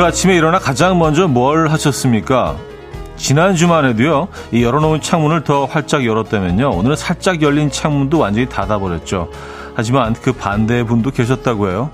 [0.00, 2.56] 오늘 아침에 일어나 가장 먼저 뭘 하셨습니까?
[3.18, 9.28] 지난 주만 해도요, 이 열어놓은 창문을 더 활짝 열었다면요, 오늘은 살짝 열린 창문도 완전히 닫아버렸죠.
[9.74, 11.90] 하지만 그 반대의 분도 계셨다고 해요.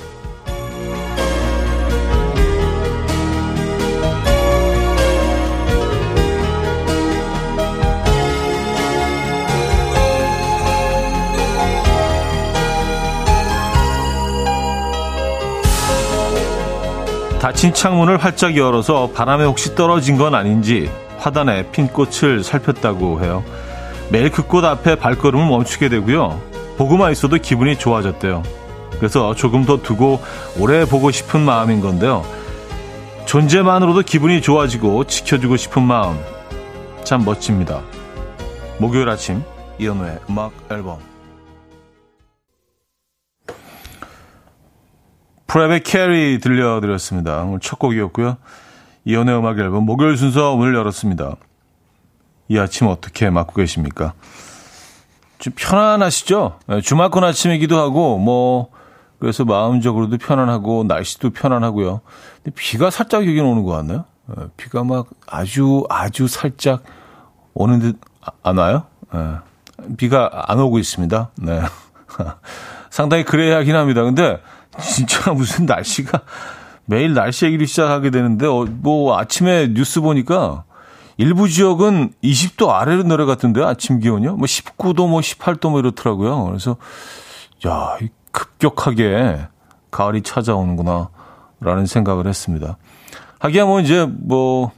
[17.46, 23.44] 닫힌 창문을 활짝 열어서 바람에 혹시 떨어진 건 아닌지 화단에 핀 꽃을 살폈다고 해요.
[24.10, 26.40] 매일 그 꽃 앞에 발걸음을 멈추게 되고요.
[26.76, 28.42] 보고만 있어도 기분이 좋아졌대요.
[28.98, 30.20] 그래서 조금 더 두고
[30.58, 32.24] 오래 보고 싶은 마음인 건데요.
[33.26, 36.18] 존재만으로도 기분이 좋아지고 지켜주고 싶은 마음
[37.04, 37.80] 참 멋집니다.
[38.78, 39.44] 목요일 아침
[39.78, 40.98] 이연우의 음악 앨범
[45.46, 47.42] PREP의 Carrie 들려드렸습니다.
[47.44, 48.36] 오늘 첫 곡이었고요.
[49.04, 51.36] 이현우의 음악 앨범 목요일 순서 오늘 열었습니다.
[52.48, 54.14] 이 아침 어떻게 맞고 계십니까?
[55.38, 56.58] 좀 편안하시죠?
[56.66, 58.70] 네, 주말권 아침이기도 하고 뭐
[59.18, 62.00] 그래서 마음적으로도 편안하고 날씨도 편안하고요.
[62.42, 64.04] 근데 비가 살짝 여기 오는 것 같나요?
[64.26, 66.82] 네, 비가 막 아주 아주 살짝
[67.54, 67.98] 오는 듯
[68.42, 68.84] 안 와요?
[69.12, 69.36] 네,
[69.96, 71.30] 비가 안 오고 있습니다.
[71.42, 71.60] 네.
[72.90, 74.02] 상당히 그래야 하긴 합니다.
[74.02, 74.40] 근데
[74.80, 76.22] 진짜 무슨 날씨가
[76.84, 80.64] 매일 날씨 얘기를 시작하게 되는데 어, 뭐 아침에 뉴스 보니까
[81.16, 84.36] 일부 지역은 20도 아래로 내려갔던데 아침 기온이요.
[84.36, 86.44] 뭐 19도 뭐 18도 뭐 이렇더라고요.
[86.44, 86.76] 그래서
[87.66, 87.96] 야,
[88.32, 89.46] 급격하게
[89.90, 92.76] 가을이 찾아오는구나라는 생각을 했습니다.
[93.38, 94.72] 하기야 뭐 이제 뭐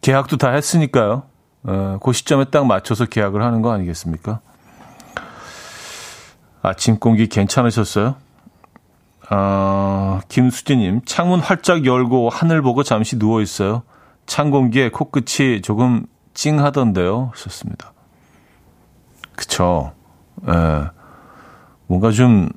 [0.00, 1.22] 계약도 다 했으니까요.
[1.62, 4.40] 어, 그 시점에 딱 맞춰서 계약을 하는 거 아니겠습니까?
[6.60, 8.16] 아침 공기 괜찮으셨어요?
[9.30, 13.82] 어, 김수진님, 창문 활짝 열고 하늘 보고 잠시 누워 있어요.
[14.26, 17.30] 찬 공기에 코끝이 조금 찡하던데요.
[17.32, 17.92] 하셨습니다.
[19.36, 19.92] 그쵸.
[20.48, 20.90] 예.
[21.86, 22.48] 뭔가 좀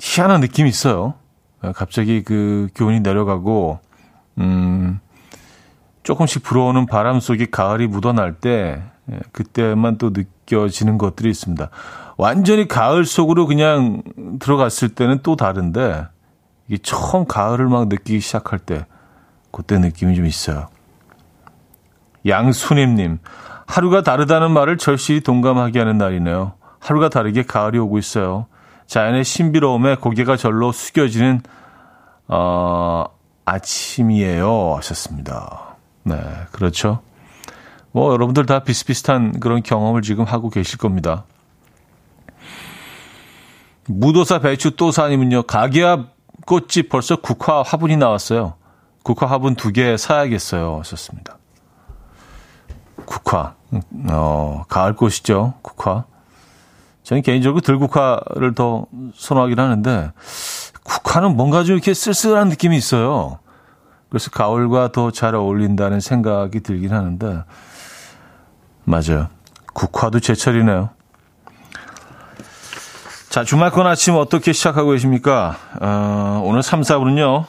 [0.00, 1.14] 희한한 느낌이 있어요.
[1.64, 3.80] 예, 갑자기 그 기온이 내려가고,
[4.38, 5.00] 음,
[6.02, 11.70] 조금씩 불어오는 바람 속에 가을이 묻어날 때, 예, 그때만 또 느껴지는 것들이 있습니다.
[12.22, 14.04] 완전히 가을 속으로 그냥
[14.38, 16.06] 들어갔을 때는 또 다른데
[16.68, 18.86] 이게 처음 가을을 막 느끼기 시작할 때
[19.50, 20.68] 그때 느낌이 좀 있어요.
[22.24, 23.18] 양순임님,
[23.66, 26.52] 하루가 다르다는 말을 절실히 동감하게 하는 날이네요.
[26.78, 28.46] 하루가 다르게 가을이 오고 있어요.
[28.86, 31.40] 자연의 신비로움에 고개가 절로 숙여지는
[32.28, 33.04] 어,
[33.46, 34.76] 아침이에요.
[34.76, 35.74] 하셨습니다.
[36.04, 36.14] 네,
[36.52, 37.00] 그렇죠.
[37.90, 41.24] 뭐 여러분들 다 비슷비슷한 그런 경험을 지금 하고 계실 겁니다.
[43.86, 46.12] 무도사 배추 또사님은요, 가게앞
[46.46, 48.54] 꽃집 벌써 국화 화분이 나왔어요.
[49.02, 50.78] 국화 화분 두 개 사야겠어요.
[50.80, 51.38] 하셨습니다.
[53.04, 53.54] 국화.
[54.10, 55.54] 어, 가을 꽃이죠.
[55.62, 56.04] 국화.
[57.02, 60.12] 저는 개인적으로 들국화를 더 선호하긴 하는데,
[60.84, 63.38] 국화는 뭔가 좀 이렇게 쓸쓸한 느낌이 있어요.
[64.08, 67.42] 그래서 가을과 더 잘 어울린다는 생각이 들긴 하는데,
[68.84, 69.28] 맞아요.
[69.72, 70.90] 국화도 제철이네요.
[73.32, 75.56] 자, 주말권 아침 어떻게 시작하고 계십니까?
[75.80, 77.46] 어, 오늘 3, 4분은요,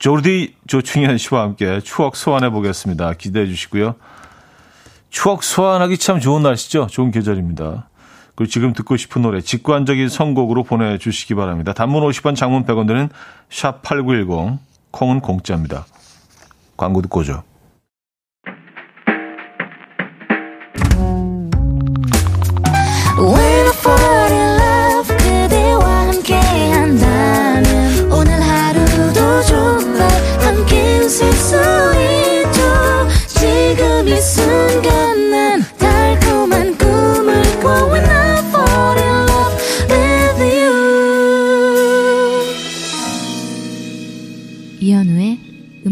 [0.00, 3.12] 조디 조충현 씨와 함께 추억 소환해 보겠습니다.
[3.12, 3.94] 기대해 주시고요.
[5.08, 6.88] 추억 소환하기 참 좋은 날씨죠?
[6.90, 7.88] 좋은 계절입니다.
[8.34, 11.74] 그리고 지금 듣고 싶은 노래, 직관적인 선곡으로 보내주시기 바랍니다.
[11.74, 13.08] 단문 50원, 장문 100원 드는
[13.50, 14.58] 샵8910,
[14.90, 15.86] 콩은 공짜입니다.
[16.76, 17.44] 광고 듣고 오죠.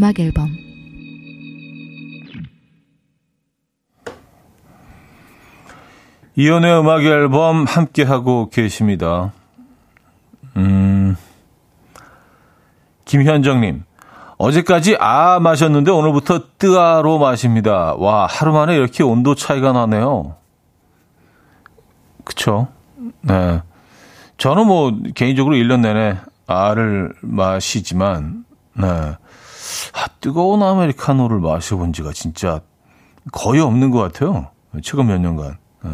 [0.09, 0.49] 음악 앨범
[6.35, 9.33] 이연의 음악 앨범 함께 하고 계십니다.
[10.57, 11.17] 음.
[13.05, 13.85] 김현정 님.
[14.39, 17.95] 어제까지 아 마셨는데 오늘부터 뜨아로 마십니다.
[17.99, 20.37] 와, 하루 만에 이렇게 온도 차이가 나네요.
[22.25, 22.69] 그쵸?
[23.23, 23.61] 네.
[24.39, 28.45] 저는 뭐, 개인적으로 1년 내내 아를 마시지만,
[28.75, 29.17] 네.
[29.95, 32.61] 아, 뜨거운 아메리카노를 마셔본 지가 진짜
[33.33, 34.49] 거의 없는 것 같아요.
[34.83, 35.57] 최근 몇 년간.
[35.85, 35.91] 네.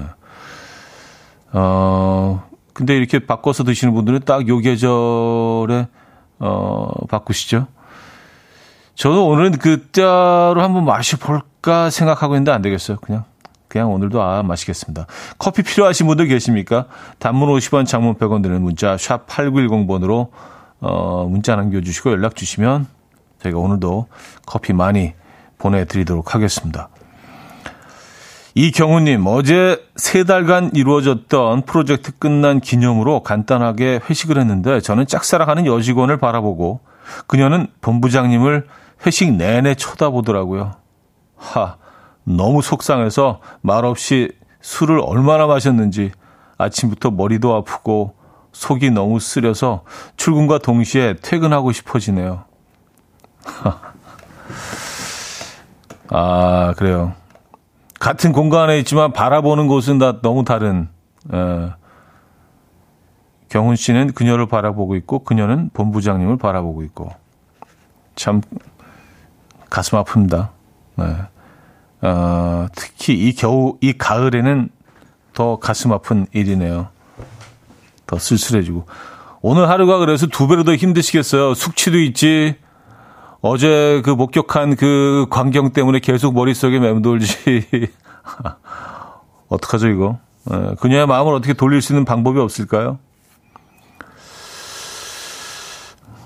[1.52, 5.88] 어, 근데 이렇게 바꿔서 드시는 분들은 딱 요 계절에
[6.40, 7.68] 어, 바꾸시죠.
[8.94, 12.98] 저도 오늘은 그 따로 한번 마셔볼까 생각하고 있는데 안 되겠어요.
[12.98, 13.24] 그냥,
[13.68, 15.06] 그냥 오늘도 아, 마시겠습니다.
[15.38, 16.86] 커피 필요하신 분들 계십니까?
[17.18, 20.28] 단문 50원, 장문 100원 드는 문자, 샵 8910번으로,
[20.80, 22.86] 어, 문자 남겨 주시고 연락 주시면
[23.44, 24.08] 저희가 오늘도
[24.46, 25.14] 커피 많이
[25.58, 26.88] 보내드리도록 하겠습니다.
[28.56, 36.80] 이경우님, 어제 세 달간 이루어졌던 프로젝트 끝난 기념으로 간단하게 회식을 했는데 저는 짝사랑하는 여직원을 바라보고
[37.26, 38.66] 그녀는 본부장님을
[39.04, 40.72] 회식 내내 쳐다보더라고요.
[41.36, 41.76] 하,
[42.22, 44.30] 너무 속상해서 말없이
[44.60, 46.12] 술을 얼마나 마셨는지
[46.56, 48.14] 아침부터 머리도 아프고
[48.52, 49.82] 속이 너무 쓰려서
[50.16, 52.44] 출근과 동시에 퇴근하고 싶어지네요.
[56.10, 57.14] 아, 그래요.
[58.00, 60.88] 같은 공간에 있지만 바라보는 곳은 다 너무 다른,
[61.32, 61.70] 에,
[63.48, 67.12] 경훈 씨는 그녀를 바라보고 있고, 그녀는 본부장님을 바라보고 있고.
[68.16, 68.40] 참,
[69.70, 70.50] 가슴 아픕니다.
[70.96, 71.16] 네.
[72.02, 74.68] 어, 특히 이 겨우, 이 가을에는
[75.32, 76.88] 더 가슴 아픈 일이네요.
[78.06, 78.86] 더 쓸쓸해지고.
[79.40, 81.54] 오늘 하루가 그래서 두 배로 더 힘드시겠어요.
[81.54, 82.56] 숙취도 있지.
[83.46, 87.68] 어제 그 목격한 그 광경 때문에 계속 머릿속에 맴돌지.
[89.48, 90.18] 어떡하죠, 이거?
[90.44, 92.98] 네, 그녀의 마음을 어떻게 돌릴 수 있는 방법이 없을까요?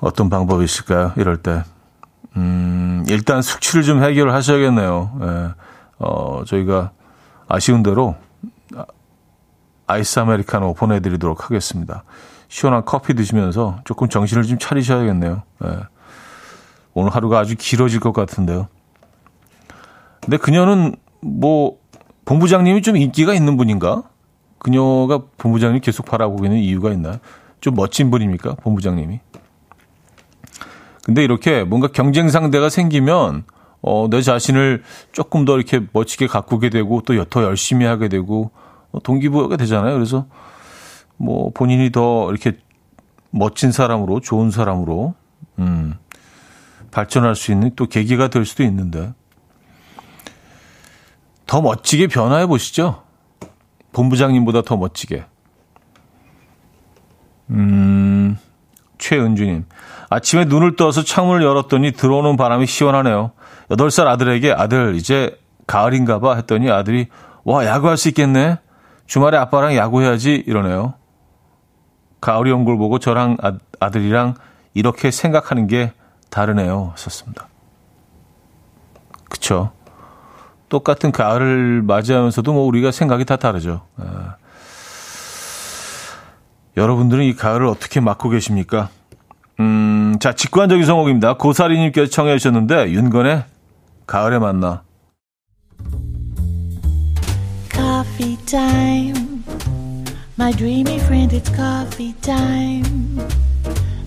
[0.00, 1.12] 어떤 방법이 있을까요?
[1.16, 1.64] 이럴 때.
[2.36, 5.18] 음, 일단 숙취를 좀 해결을 하셔야겠네요.
[5.20, 5.48] 예.
[5.98, 6.92] 어, 저희가
[7.48, 8.14] 아쉬운 대로
[9.88, 12.04] 아이스 아메리카노 보내드리도록 하겠습니다.
[12.46, 15.42] 시원한 커피 드시면서 조금 정신을 좀 차리셔야겠네요.
[15.64, 15.97] 예.
[16.94, 18.68] 오늘 하루가 아주 길어질 것 같은데요.
[20.20, 21.78] 근데 그녀는 뭐
[22.24, 24.04] 본부장님이 좀 인기가 있는 분인가?
[24.58, 27.18] 그녀가 본부장님 계속 바라보고 있는 이유가 있나요?
[27.60, 28.56] 좀 멋진 분입니까?
[28.56, 29.20] 본부장님이?
[31.04, 33.44] 근데 이렇게 뭔가 경쟁 상대가 생기면
[33.80, 34.82] 어, 내 자신을
[35.12, 38.50] 조금 더 이렇게 멋지게 가꾸게 되고 또 더 열심히 하게 되고
[38.90, 39.94] 어, 동기부여가 되잖아요.
[39.94, 40.26] 그래서
[41.16, 42.58] 뭐 본인이 더 이렇게
[43.30, 45.14] 멋진 사람으로 좋은 사람으로
[45.58, 45.94] 음,
[46.90, 49.12] 발전할 수 있는 또 계기가 될 수도 있는데
[51.46, 53.02] 더 멋지게 변화해 보시죠.
[53.92, 55.24] 본부장님보다 더 멋지게.
[57.50, 58.36] 음,
[58.98, 59.64] 최은주님.
[60.10, 63.32] 아침에 눈을 떠서 창문을 열었더니 들어오는 바람이 시원하네요.
[63.70, 67.08] 8살 아들에게 아들, 이제 가을인가 봐 했더니 아들이
[67.44, 68.58] 와, 야구할 수 있겠네?
[69.06, 70.94] 주말에 아빠랑 야구해야지 이러네요.
[72.20, 73.36] 가을이 온 걸 보고 저랑
[73.80, 74.34] 아, 들이랑
[74.74, 75.92] 이렇게 생각하는 게
[76.30, 76.92] 다르네요.
[76.96, 77.48] 썼습니다.
[79.28, 79.72] 그쵸.
[80.68, 83.82] 똑같은 가을을 맞이하면서도 뭐 우리가 생각이 다 다르죠.
[83.96, 84.36] 아.
[86.76, 88.88] 여러분들은 이 가을을 어떻게 맞고 계십니까?
[89.60, 91.36] 음, 자, 직관적인 성곡입니다.
[91.36, 93.44] 고사리님께서 청해 주셨는데, 윤건의
[94.06, 94.82] 가을에 만나.
[97.70, 98.38] Coffee.
[100.38, 103.18] My dreamy friend, it's coffee time.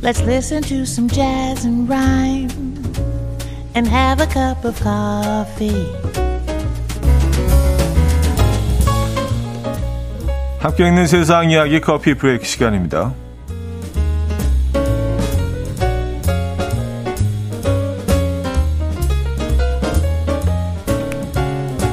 [0.03, 2.51] Let's listen to some jazz and rhyme
[3.75, 5.87] and have a cup of coffee.
[10.59, 13.15] 함께 있는 세상 이야기 커피 브레이크 시간입니다.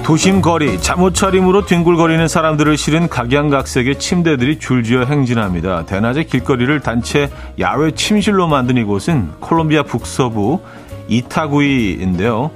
[0.08, 5.84] 도심 거리, 잠옷 차림으로 뒹굴거리는 사람들을 실은 각양각색의 침대들이 줄지어 행진합니다.
[5.84, 10.60] 대낮에 길거리를 단체 야외 침실로 만든 이곳은 콜롬비아 북서부
[11.08, 12.50] 이타구이인데요.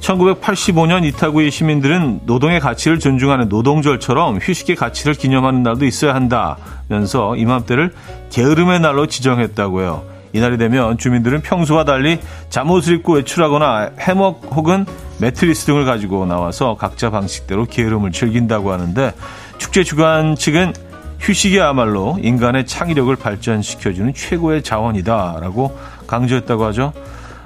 [0.00, 7.94] 1985년 이타구이 시민들은 노동의 가치를 존중하는 노동절처럼 휴식의 가치를 기념하는 날도 있어야 한다면서 이맘때를
[8.28, 10.18] 게으름의 날로 지정했다고요.
[10.34, 12.18] 이날이 되면 주민들은 평소와 달리
[12.50, 14.84] 잠옷을 입고 외출하거나 해먹 혹은
[15.20, 19.12] 매트리스 등을 가지고 나와서 각자 방식대로 게으름을 즐긴다고 하는데
[19.58, 20.72] 축제 주관 측은
[21.20, 26.92] 휴식이야말로 인간의 창의력을 발전시켜주는 최고의 자원이다라고 강조했다고 하죠.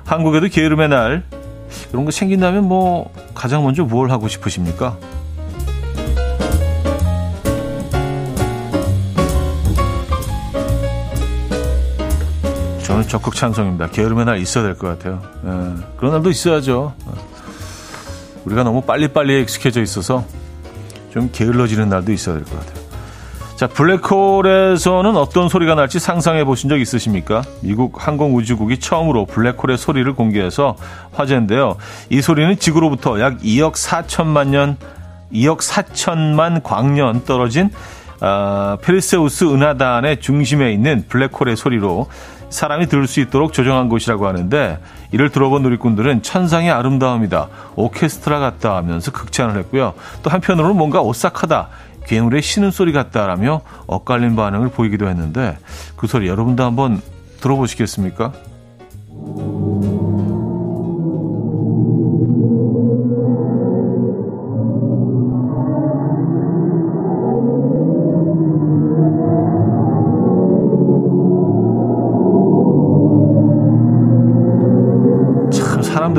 [0.04, 1.24] 한국에도 게으름의 날
[1.90, 4.98] 이런 거 생긴다면 뭐 가장 먼저 뭘 하고 싶으십니까?
[12.84, 13.88] 저는 적극 찬성입니다.
[13.88, 15.22] 게으름의 날 있어야 될 것 같아요.
[15.44, 16.92] 예, 그런 날도 있어야죠.
[18.44, 20.24] 우리가 너무 빨리빨리 익숙해져 있어서
[21.12, 22.82] 좀 게을러지는 날도 있어야 될 것 같아요.
[23.56, 27.42] 자, 블랙홀에서는 어떤 소리가 날지 상상해 보신 적 있으십니까?
[27.60, 30.74] 미국 항공우주국이 처음으로 블랙홀의 소리를 공개해서
[31.12, 31.76] 화제인데요.
[32.10, 34.76] 이 소리는 지구로부터 약 2억 4천만 년,
[35.32, 37.70] 2억 4천만 광년 떨어진
[38.20, 42.08] 어, 페르세우스 은하단의 중심에 있는 블랙홀의 소리로
[42.52, 44.78] 사람이 들을 수 있도록 조정한 곳이라고 하는데
[45.10, 47.48] 이를 들어본 누리꾼들은 천상의 아름다움이다.
[47.76, 49.94] 오케스트라 같다 하면서 극찬을 했고요.
[50.22, 51.68] 또 한편으로는 뭔가 오싹하다.
[52.06, 55.56] 괴물의 신음 소리 같다라며 엇갈린 반응을 보이기도 했는데
[55.96, 57.00] 그 소리 여러분도 한번
[57.40, 58.32] 들어보시겠습니까?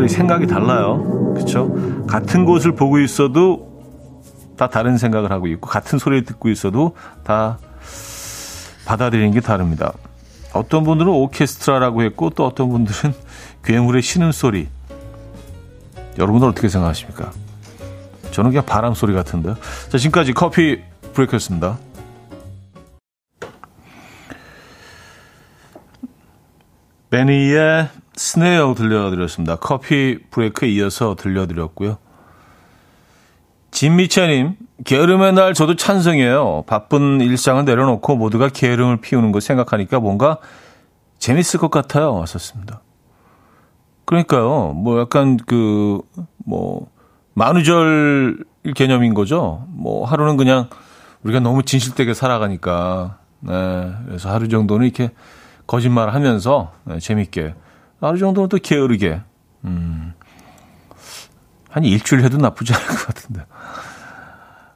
[0.04, 1.34] 사람들이 생각이 달라요.
[1.34, 2.06] 그렇죠?
[2.08, 3.72] 같은 곳을 보고 있어도
[4.58, 7.58] 다 다른 생각을 하고 있고 같은 소리를 듣고 있어도 다
[8.86, 9.94] 받아들이는 게 다릅니다.
[10.54, 13.14] 어떤 분들은 오케스트라라고 했고 또 어떤 분들은
[13.64, 14.68] 괴물의 신음소리.
[16.20, 17.32] 여러분들 어떻게 생각하십니까?
[18.32, 19.56] 저는 그냥 바람 소리 같은데.
[19.90, 20.82] 자, 지금까지 커피
[21.14, 21.78] 브레이크였습니다.
[27.10, 29.55] 베니의 스네어 들려드렸습니다.
[29.58, 31.98] 커피 브레이크에 이어서 들려드렸고요.
[33.72, 34.55] 진미채님,
[34.86, 36.63] 게으름의 날 저도 찬성해요.
[36.67, 40.38] 바쁜 일상을 내려놓고 모두가 게으름을 피우는 거 생각하니까 뭔가
[41.17, 42.13] 재밌을 것 같아요.
[42.13, 42.82] 왔었습니다.
[44.05, 46.01] 그러니까요, 뭐 약간 그,
[46.46, 46.91] 뭐,
[47.34, 49.65] 만우절 개념인 거죠.
[49.70, 50.70] 뭐 하루는 그냥
[51.24, 53.93] 우리가 너무 진실되게 살아가니까, 네.
[54.05, 55.12] 그래서 하루 정도는 이렇게
[55.65, 57.55] 거짓말 하면서 네, 재밌게
[58.08, 59.22] 하루 정도는 또 게으르게.
[59.66, 60.14] 음.
[61.70, 63.46] 한 일주일 해도 나쁘지 않을 것 같은데.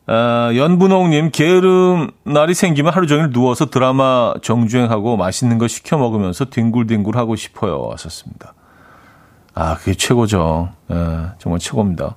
[0.08, 7.18] 아, 연분홍님, 게으름 날이 생기면 하루 종일 누워서 드라마 정주행하고 맛있는 거 시켜 먹으면서 뒹굴뒹굴
[7.18, 7.82] 하고 싶어요.
[7.82, 8.54] 왔었습니다.
[9.54, 10.70] 아, 그게 최고죠.
[10.92, 12.16] 예, 정말 최고입니다.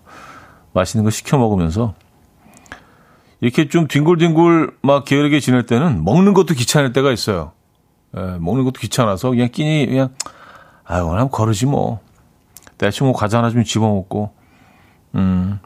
[0.73, 1.95] 맛있는 거 시켜 먹으면서
[3.41, 7.53] 이렇게 좀 뒹굴뒹굴 막 게으르게 지낼 때는 먹는 것도 귀찮을 때가 있어요.
[8.17, 10.11] 예, 먹는 것도 귀찮아서 그냥 끼니 그냥
[10.91, 12.01] 아유, 그냥 거르지 뭐.
[12.77, 14.35] 대충 뭐 과자 하나 좀 집어먹고.
[15.15, 15.61] 음.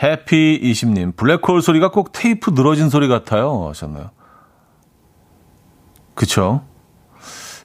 [0.00, 3.66] 해피 20님, 블랙홀 소리가 꼭 테이프 늘어진 소리 같아요.
[3.68, 4.10] 하셨나요?
[6.14, 6.62] 그쵸?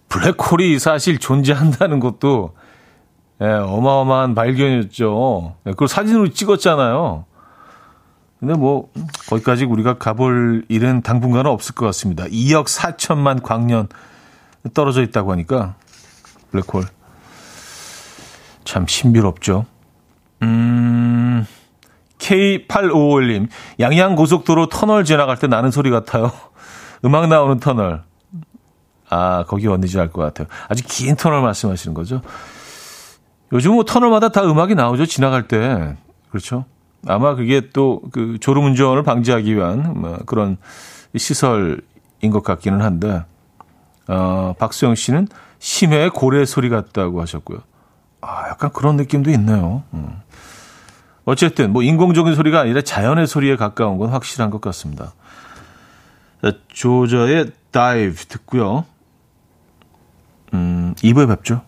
[0.10, 2.56] 블랙홀이 사실 존재한다는 것도
[3.40, 5.56] 예, 어마어마한 발견이었죠.
[5.68, 7.26] 예, 그걸 사진으로 찍었잖아요.
[8.40, 8.90] 근데 뭐
[9.30, 12.26] 거기까지 우리가 가볼 일은 당분간은 없을 것 같습니다.
[12.26, 13.88] 2억 4천만 광년
[14.74, 15.76] 떨어져 있다고 하니까
[16.54, 16.86] 블랙홀.
[18.64, 19.66] 참 신비롭죠.
[20.44, 21.46] 음,
[22.20, 23.48] K851님,
[23.80, 26.32] 양양고속도로 터널 지나갈 때 나는 소리 같아요.
[27.04, 28.04] 음악 나오는 터널.
[29.10, 30.48] 아, 거기 어디지 알 것 같아요.
[30.70, 32.22] 아주 긴 터널 말씀하시는 거죠.
[33.52, 35.06] 요즘 뭐 터널마다 다 음악이 나오죠.
[35.06, 35.96] 지나갈 때.
[36.30, 36.66] 그렇죠.
[37.06, 40.58] 아마 그게 또 그 졸음운전을 방지하기 위한 뭐 그런
[41.16, 41.82] 시설인
[42.32, 43.24] 것 같기는 한데,
[44.08, 45.28] 어, 박수영 씨는
[45.60, 47.60] 심해의 고래 소리 같다고 하셨고요.
[48.22, 49.84] 아, 약간 그런 느낌도 있네요.
[49.94, 50.22] 음.
[51.26, 55.14] 어쨌든 뭐 인공적인 소리가 아니라 자연의 소리에 가까운 건 확실한 것 같습니다.
[56.68, 58.86] 조저의 Dive 듣고요.
[60.54, 61.62] 음, 2부에 뵙죠.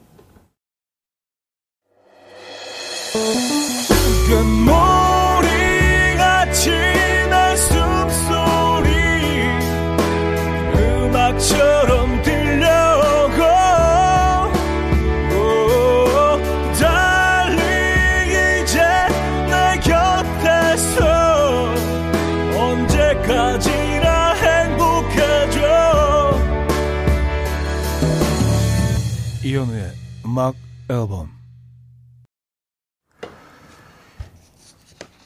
[30.35, 30.53] 음악
[30.89, 31.29] 앨범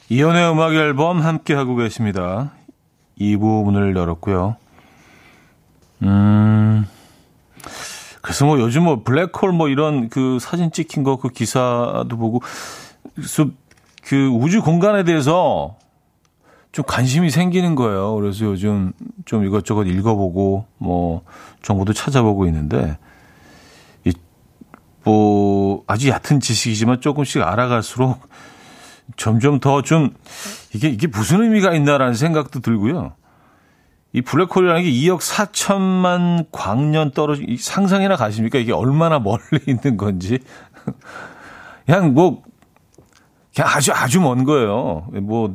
[0.08, 2.52] 이현우의 음악 앨범 함께 하고 계십니다.
[3.18, 4.54] 2부 문을 열었고요.
[6.04, 6.86] 음.
[8.22, 12.40] 그래서 뭐 요즘 뭐 블랙홀 뭐 이런 그 사진 찍힌 거 그 기사도 보고
[14.04, 15.76] 그 우주 공간에 대해서
[16.70, 18.14] 좀 관심이 생기는 거예요.
[18.14, 18.92] 그래서 요즘
[19.24, 21.22] 좀 이것저것 읽어보고 뭐
[21.62, 22.96] 정보도 찾아보고 있는데
[25.04, 28.20] 뭐 아주 얕은 지식이지만 조금씩 알아갈수록
[29.16, 30.10] 점점 더 좀
[30.74, 33.12] 이게 이게 무슨 의미가 있나라는 생각도 들고요.
[34.12, 38.58] 이 블랙홀이라는 게 2억 4천만 광년 떨어지 상상이나 가십니까?
[38.58, 40.40] 이게 얼마나 멀리 있는 건지.
[41.86, 42.42] 그냥 뭐
[43.54, 45.06] 그냥 아주 아주 먼 거예요.
[45.22, 45.54] 뭐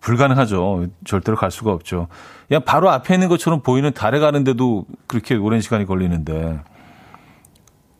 [0.00, 0.86] 불가능하죠.
[1.04, 2.08] 절대로 갈 수가 없죠.
[2.48, 6.60] 그냥 바로 앞에 있는 것처럼 보이는 달에 가는데도 그렇게 오랜 시간이 걸리는데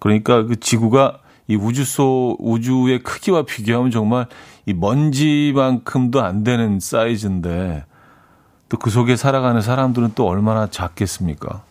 [0.03, 4.27] 그러니까 그 지구가 이 우주 속 우주의 크기와 비교하면 정말
[4.67, 7.85] 이 먼지만큼도 안 되는 사이즈인데
[8.69, 11.63] 또 그 속에 살아가는 사람들은 또 얼마나 작겠습니까?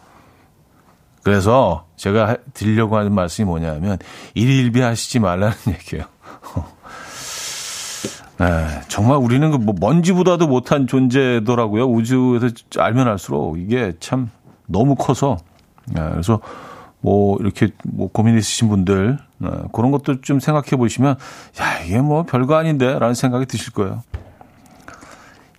[1.24, 3.98] 그래서 제가 드리려고 하는 말씀이 뭐냐면
[4.34, 6.06] 일일비 하시지 말라는 얘기예요.
[8.40, 11.84] 네, 정말 우리는 그 뭐 먼지보다도 못한 존재더라고요.
[11.86, 12.48] 우주에서
[12.78, 14.30] 알면 알수록 이게 참
[14.68, 15.38] 너무 커서.
[15.88, 16.40] 네, 그래서
[17.02, 21.18] 뭐 이렇게 뭐 고민 있으신 분들 네, 그런 것도 좀 생각해 보시면
[21.60, 24.04] 야 이게 뭐 별거 아닌데라는 생각이 드실 거예요.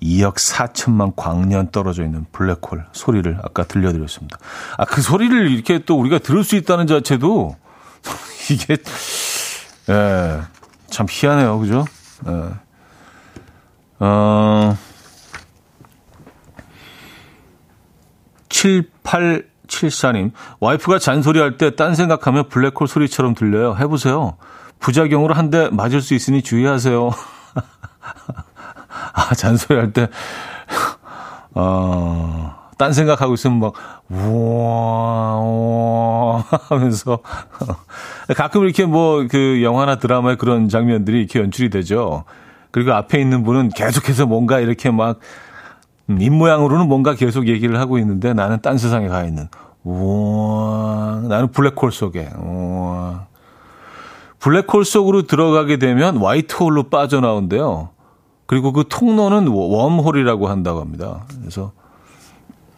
[0.02, 4.38] 2억 4천만 광년 떨어져 있는 블랙홀 소리를 아까 들려드렸습니다.
[4.76, 7.56] 아, 그 소리를 이렇게 또 우리가 들을 수 있다는 자체도
[8.50, 8.76] 이게,
[9.88, 10.40] 예,
[10.88, 11.58] 참 희한해요.
[11.60, 11.84] 그죠?
[12.26, 12.50] 예.
[14.00, 14.76] 어,
[19.72, 23.74] 7874님, 와이프가 잔소리할 때 딴 생각하면 블랙홀 소리처럼 들려요.
[23.78, 24.36] 해보세요.
[24.80, 27.10] 부작용으로 한 대 맞을 수 있으니 주의하세요.
[29.14, 30.08] 아, 잔소리할 때,
[31.54, 33.72] 어, 딴 생각하고 있으면 막,
[34.08, 37.18] 우와, 우와 하면서.
[38.36, 42.24] 가끔 이렇게 뭐, 그 영화나 드라마의 그런 장면들이 이렇게 연출이 되죠.
[42.70, 45.20] 그리고 앞에 있는 분은 계속해서 뭔가 이렇게 막, 음,
[46.08, 49.48] 입모양으로는 뭔가 계속 얘기를 하고 있는데 나는 딴 세상에 가 있는.
[49.84, 52.28] 우와, 나는 블랙홀 속에.
[52.38, 53.26] 우와.
[54.38, 57.90] 블랙홀 속으로 들어가게 되면 화이트홀로 빠져나온대요.
[58.46, 61.24] 그리고 그 통로는 웜홀이라고 한다고 합니다.
[61.40, 61.72] 그래서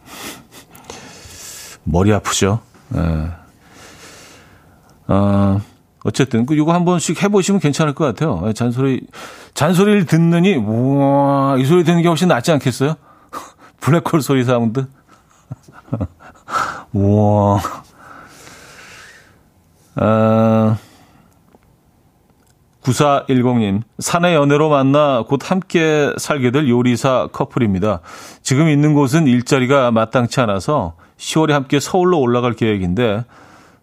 [1.83, 2.59] 머리 아프죠.
[2.95, 3.31] 예.
[5.07, 5.59] 어,
[6.03, 8.43] 어쨌든 그 이거 한 번씩 해보시면 괜찮을 것 같아요.
[8.47, 9.01] 예, 잔소리
[9.53, 12.95] 잔소리를 듣느니 우와 이 소리 듣는 게 훨씬 낫지 않겠어요?
[13.85, 14.87] 블랙홀 소리 사운드.
[16.91, 17.59] 우와.
[19.97, 20.77] 아,
[22.81, 28.01] 9410님, 사내 연애로 만나 곧 함께 살게 될 요리사 커플입니다.
[28.41, 33.23] 지금 있는 곳은 일자리가 마땅치 않아서 10월에 함께 서울로 올라갈 계획인데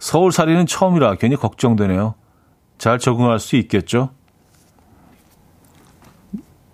[0.01, 2.15] 서울 살이는 처음이라 괜히 걱정되네요.
[2.77, 4.11] 잘 적응할 수 있겠죠?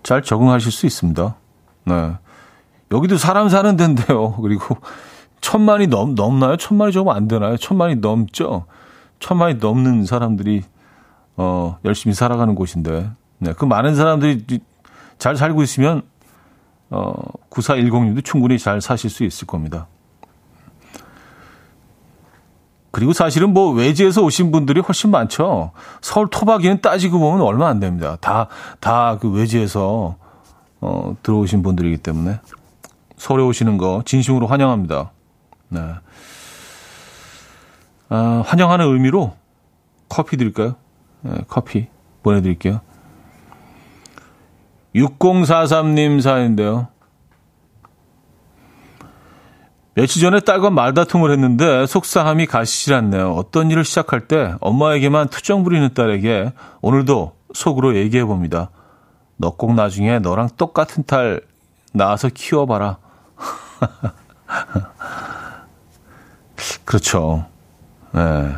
[0.01, 1.35] 잘 적응하실 수 있습니다.
[1.85, 2.13] 네.
[2.91, 4.33] 여기도 사람 사는 데인데요.
[4.41, 4.77] 그리고
[5.41, 6.57] 천만이 넘, 넘나요?
[6.57, 7.57] 천만이 조금 안 되나요?
[7.57, 8.65] 천만이 넘죠?
[9.19, 10.63] 천만이 넘는 사람들이
[11.37, 14.59] 어, 열심히 살아가는 곳인데, 네, 그 많은 사람들이
[15.17, 16.01] 잘 살고 있으면,
[16.89, 17.13] 어,
[17.49, 19.87] 9410님도 충분히 잘 사실 수 있을 겁니다.
[22.91, 25.71] 그리고 사실은 뭐 외지에서 오신 분들이 훨씬 많죠.
[26.01, 28.17] 서울 토박이는 따지고 보면 얼마 안 됩니다.
[28.19, 28.47] 다,
[28.81, 30.17] 다 그 외지에서,
[30.81, 32.39] 어, 들어오신 분들이기 때문에.
[33.19, 35.11] 서울에 오시는 거 진심으로 환영합니다.
[35.67, 35.81] 네.
[38.09, 39.35] 아, 환영하는 의미로
[40.07, 40.75] 커피 드릴까요?
[41.21, 41.87] 네, 커피
[42.23, 42.81] 보내드릴게요.
[44.95, 46.87] 6043님 사연인데요.
[49.93, 53.33] 며칠 전에 딸과 말다툼을 했는데 속상함이 가시질 않네요.
[53.33, 58.71] 어떤 일을 시작할 때 엄마에게만 투정 부리는 딸에게 오늘도 속으로 얘기해 봅니다.
[59.35, 61.41] 너 꼭 나중에 너랑 똑같은 딸
[61.93, 62.97] 낳아서 키워봐라.
[66.85, 67.45] 그렇죠.
[68.13, 68.55] 네.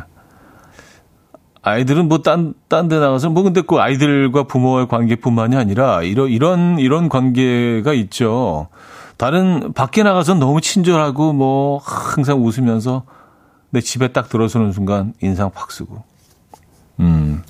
[1.62, 6.78] 아이들은 뭐 딴, 딴 데 나가서 뭐 근데 그 아이들과 부모의 관계뿐만이 아니라 이런, 이런,
[6.78, 8.68] 이런 관계가 있죠.
[9.16, 13.04] 다른, 밖에 나가서 너무 친절하고 뭐 항상 웃으면서
[13.70, 16.02] 내 집에 딱 들어서는 순간 인상 팍 쓰고.
[17.00, 17.42] 음.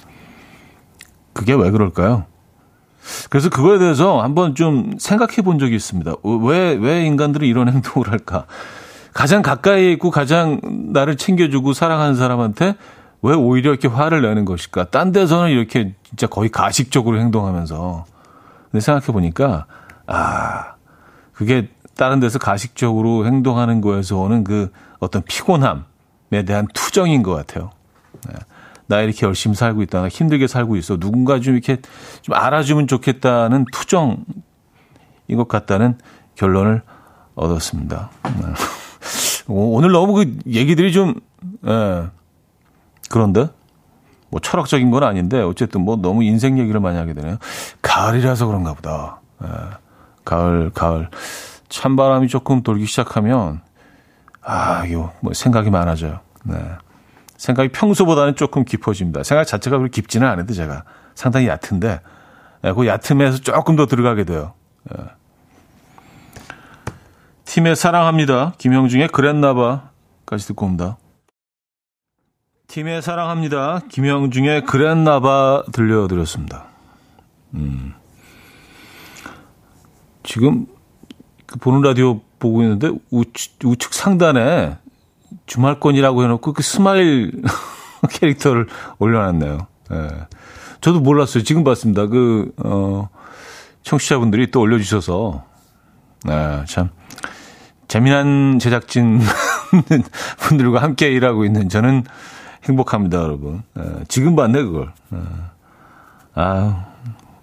[1.32, 2.26] 그게 왜 그럴까요?
[3.30, 6.14] 그래서 그거에 대해서 한번 좀 생각해 본 적이 있습니다.
[6.42, 8.46] 왜, 왜 인간들은 이런 행동을 할까?
[9.12, 10.60] 가장 가까이 있고 가장
[10.92, 12.76] 나를 챙겨주고 사랑하는 사람한테
[13.22, 14.90] 왜 오히려 이렇게 화를 내는 것일까?
[14.90, 18.04] 딴 데서는 이렇게 진짜 거의 가식적으로 행동하면서.
[18.70, 19.66] 근데 생각해 보니까,
[20.06, 20.74] 아,
[21.32, 27.70] 그게 다른 데서 가식적으로 행동하는 거에서 오는 그 어떤 피곤함에 대한 투정인 것 같아요.
[28.86, 28.96] 네.
[28.96, 30.02] 나 이렇게 열심히 살고 있다.
[30.02, 30.96] 나 힘들게 살고 있어.
[30.98, 31.78] 누군가 좀 이렇게
[32.22, 34.24] 좀 알아주면 좋겠다는 투정인
[35.36, 35.98] 것 같다는
[36.34, 36.82] 결론을
[37.34, 38.10] 얻었습니다.
[38.24, 38.46] 네.
[39.48, 41.14] 오늘 너무 그 얘기들이 좀,
[41.66, 42.08] 예,
[43.10, 43.48] 그런데
[44.30, 47.36] 뭐 철학적인 건 아닌데 어쨌든 뭐 너무 인생 얘기를 많이 하게 되네요.
[47.82, 49.20] 가을이라서 그런가 보다.
[49.42, 49.48] 예,
[50.24, 51.08] 가을, 가을.
[51.68, 53.62] 찬바람이 조금 돌기 시작하면
[54.42, 56.20] 아, 이거 뭐 생각이 많아져요.
[56.44, 56.56] 네.
[57.42, 59.24] 생각이 평소보다는 조금 깊어집니다.
[59.24, 60.84] 생각 자체가 그렇게 깊지는 않은데 제가
[61.16, 62.00] 상당히 얕은데
[62.62, 64.54] 예, 그 얕음에서 조금 더 들어가게 돼요.
[64.92, 65.02] 예.
[67.44, 68.52] 팀의 사랑합니다.
[68.58, 70.98] 김형중의 그랬나봐까지 듣고 옵니다.
[72.68, 73.80] 팀의 사랑합니다.
[73.88, 76.66] 김형중의 그랬나봐 들려드렸습니다.
[77.54, 77.94] 음.
[80.22, 80.66] 지금
[81.46, 84.78] 그 보는 라디오 보고 있는데 우측, 우측 상단에
[85.46, 87.42] 주말권이라고 해놓고 그 스마일
[88.10, 88.66] 캐릭터를
[88.98, 89.66] 올려놨네요.
[89.92, 90.08] 예.
[90.80, 91.44] 저도 몰랐어요.
[91.44, 92.06] 지금 봤습니다.
[92.06, 93.08] 그, 어,
[93.82, 95.44] 청취자분들이 또 올려주셔서,
[96.28, 96.90] 예, 참,
[97.86, 99.20] 재미난 제작진
[100.38, 102.04] 분들과 함께 일하고 있는 저는
[102.64, 103.62] 행복합니다, 여러분.
[103.78, 104.92] 예, 지금 봤네, 그걸.
[105.14, 105.18] 예.
[106.34, 106.72] 아유,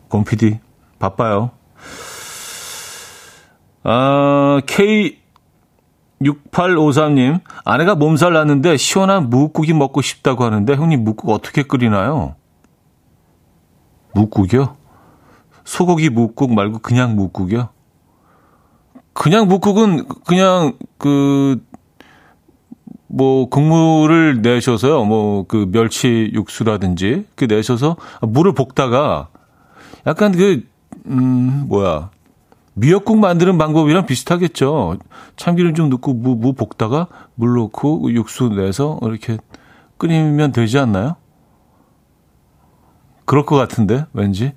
[0.09, 0.59] 곰피디,
[0.97, 1.51] 바빠요.
[3.83, 4.59] 아,
[6.21, 12.35] K6853님, 아내가 몸살 났는데 시원한 무국이 먹고 싶다고 하는데, 형님 무국 어떻게 끓이나요?
[14.13, 14.75] 무국이요?
[15.63, 17.69] 소고기 묵국 말고 그냥 묵국이요?
[19.13, 21.63] 그냥 묵국은 그냥 그,
[23.07, 25.03] 뭐, 국물을 내셔서요.
[25.05, 29.29] 뭐, 그 멸치 육수라든지, 그 내셔서 물을 볶다가
[30.05, 30.63] 약간 그,
[31.05, 32.11] 음, 뭐야.
[32.79, 34.97] 미역국 만드는 방법이랑 비슷하겠죠.
[35.35, 39.37] 참기름 좀 넣고 무, 무 볶다가 물 넣고 육수 내서 이렇게
[39.97, 41.15] 끓이면 되지 않나요?
[43.25, 44.53] 그럴 것 같은데, 왠지.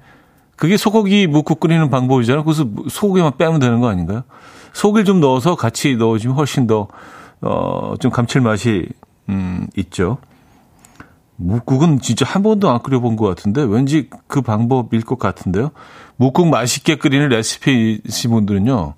[0.57, 2.45] 그게 소고기 묵국 끓이는 방법이잖아요.
[2.45, 4.23] 그래서 소고기만 빼면 되는 거 아닌가요?
[4.73, 6.89] 속을 좀 넣어서 같이 넣어주면 훨씬 더,
[7.41, 8.87] 어, 좀 감칠맛이,
[9.31, 10.19] 음, 있죠.
[11.43, 15.71] 묵국은 진짜 한 번도 안 끓여본 것 같은데 왠지 그 방법일 것 같은데요.
[16.17, 18.95] 묵국 맛있게 끓이는 레시피이신 분들은요,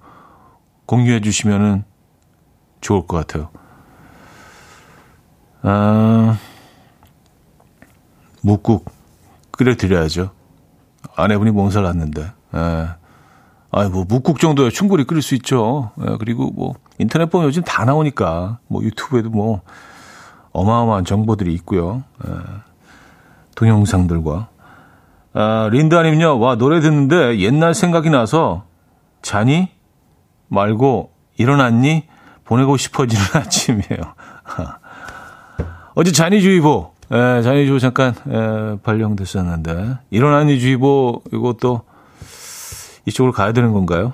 [0.87, 1.85] 공유해 주시면은
[2.81, 3.49] 좋을 것 같아요.
[5.63, 6.39] 아,
[8.43, 8.85] 묵국
[9.53, 10.31] 끓여드려야죠.
[11.17, 12.31] 아내분이 몸살 났는데.
[12.55, 12.89] 예.
[13.71, 15.91] 아이, 뭐, 묵국 정도야 충분히 끓일 수 있죠.
[16.01, 19.63] 예, 그리고 뭐, 인터넷 보면 요즘 다 나오니까, 뭐, 유튜브에도 뭐,
[20.55, 22.03] 어마어마한 정보들이 있고요.
[22.27, 22.31] 예,
[23.57, 24.49] 동영상들과.
[25.35, 28.65] 아, 린다님요, 와, 노래 듣는데 옛날 생각이 나서,
[29.21, 29.69] 자니?
[30.49, 32.05] 말고, 일어났니?
[32.45, 34.15] 보내고 싶어지는 아침이에요.
[35.97, 41.83] 어제 잔이주의보, 예, 잔이주의보 잠깐, 예, 발령됐었는데, 일어났니 주의보, 이것도
[43.07, 44.13] 이쪽으로 가야 되는 건가요?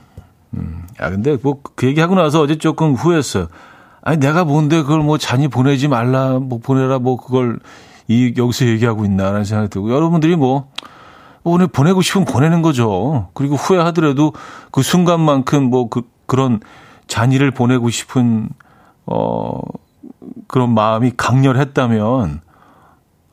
[0.55, 3.49] 음, 아, 근데 뭐, 그 얘기 하고 나서 어제 조금 후회했어요.
[4.03, 7.59] 아니 내가 뭔데 그걸 뭐 잔이 보내지 말라 뭐 보내라 뭐 그걸
[8.09, 10.69] 이 여기서 얘기하고 있나라는 생각이 들고 여러분들이 뭐
[11.43, 13.29] 오늘 보내고 싶으면 보내는 거죠.
[13.35, 14.33] 그리고 후회하더라도
[14.71, 16.61] 그 순간만큼 뭐 그 그런
[17.09, 18.49] 잔이를 보내고 싶은
[19.07, 19.59] 어
[20.47, 22.41] 그런 마음이 강렬했다면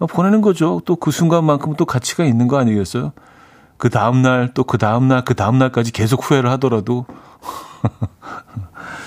[0.09, 0.81] 보내는 거죠.
[0.85, 3.11] 또 그 순간만큼 또 가치가 있는 거 아니겠어요?
[3.77, 7.05] 그 다음날 또 그 다음날 그 다음날까지 계속 후회를 하더라도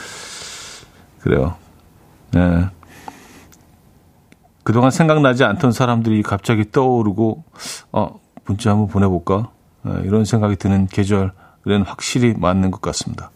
[1.21, 1.55] 그래요.
[2.33, 2.67] 네.
[4.63, 7.45] 그동안 생각나지 않던 사람들이 갑자기 떠오르고,
[7.93, 9.51] 어, 문자 한번 보내볼까?
[9.83, 13.31] 네, 이런 생각이 드는 계절은 확실히 맞는 것 같습니다.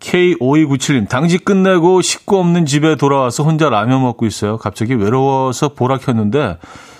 [0.00, 4.58] K5297님, 당직 끝내고 식구 없는 집에 돌아와서 혼자 라면 먹고 있어요.
[4.58, 6.58] 갑자기 외로워서 보라 켰는데,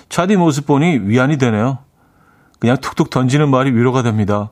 [0.09, 1.79] 차디 모습 보니 위안이 되네요.
[2.59, 4.51] 그냥 툭툭 던지는 말이 위로가 됩니다.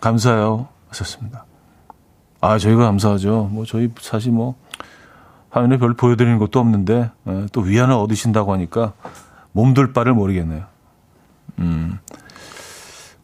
[0.00, 0.68] 감사해요.
[0.88, 1.47] 하셨습니다.
[2.40, 3.48] 아, 저희가 감사하죠.
[3.52, 4.54] 뭐, 저희 사실 뭐,
[5.50, 8.92] 화면에 별 보여드리는 것도 없는데, 에, 또 위안을 얻으신다고 하니까
[9.52, 10.64] 몸둘 바를 모르겠네요.
[11.58, 11.98] 음.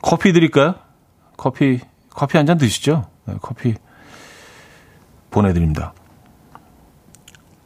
[0.03, 0.75] 커피 드릴까요?
[1.37, 3.07] 커피, 커피 한 잔 드시죠?
[3.27, 3.75] 네, 커피
[5.31, 5.93] 보내드립니다.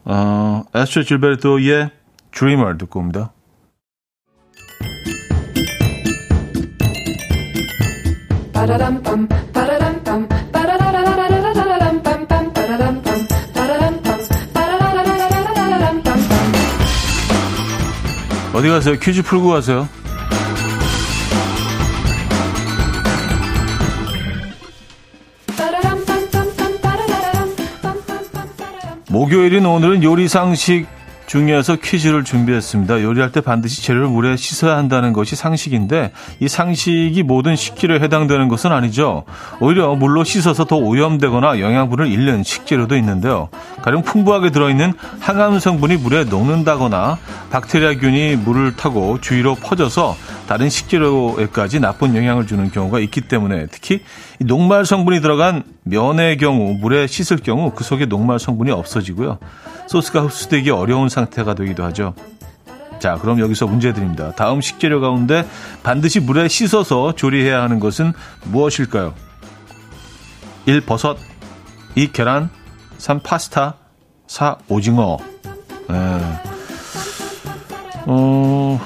[0.04, 1.90] 어, 에스트로 질베르토의
[2.32, 3.32] Dreamer 듣고 옵니다.
[18.58, 18.98] 어디 가세요?
[18.98, 19.88] 퀴즈 풀고 가세요.
[29.10, 30.88] 목요일인 오늘은 요리상식
[31.28, 33.02] 중에서 퀴즈를 준비했습니다.
[33.02, 38.72] 요리할 때 반드시 재료를 물에 씻어야 한다는 것이 상식인데 이 상식이 모든 식기류에 해당되는 것은
[38.72, 39.24] 아니죠.
[39.60, 43.50] 오히려 물로 씻어서 더 오염되거나 영양분을 잃는 식재료도 있는데요.
[43.82, 47.18] 가령 풍부하게 들어있는 항암 성분이 물에 녹는다거나
[47.50, 50.16] 박테리아균이 물을 타고 주위로 퍼져서
[50.48, 54.00] 다른 식재료에까지 나쁜 영향을 주는 경우가 있기 때문에 특히
[54.40, 59.38] 녹말 성분이 들어간 면의 경우 물에 씻을 경우 그 속에 녹말 성분이 없어지고요.
[59.88, 62.14] 소스가 흡수되기 어려운 상태가 되기도 하죠.
[62.98, 64.32] 자, 그럼 여기서 문제 드립니다.
[64.36, 65.46] 다음 식재료 가운데
[65.82, 68.12] 반드시 물에 씻어서 조리해야 하는 것은
[68.44, 69.14] 무엇일까요?
[70.66, 70.82] 1.
[70.82, 71.16] 버섯
[71.94, 72.12] 2.
[72.12, 72.50] 계란
[72.98, 73.20] 3.
[73.20, 73.74] 파스타
[74.26, 74.56] 4.
[74.68, 75.18] 오징어
[75.88, 75.96] 네.
[78.06, 78.80] 어,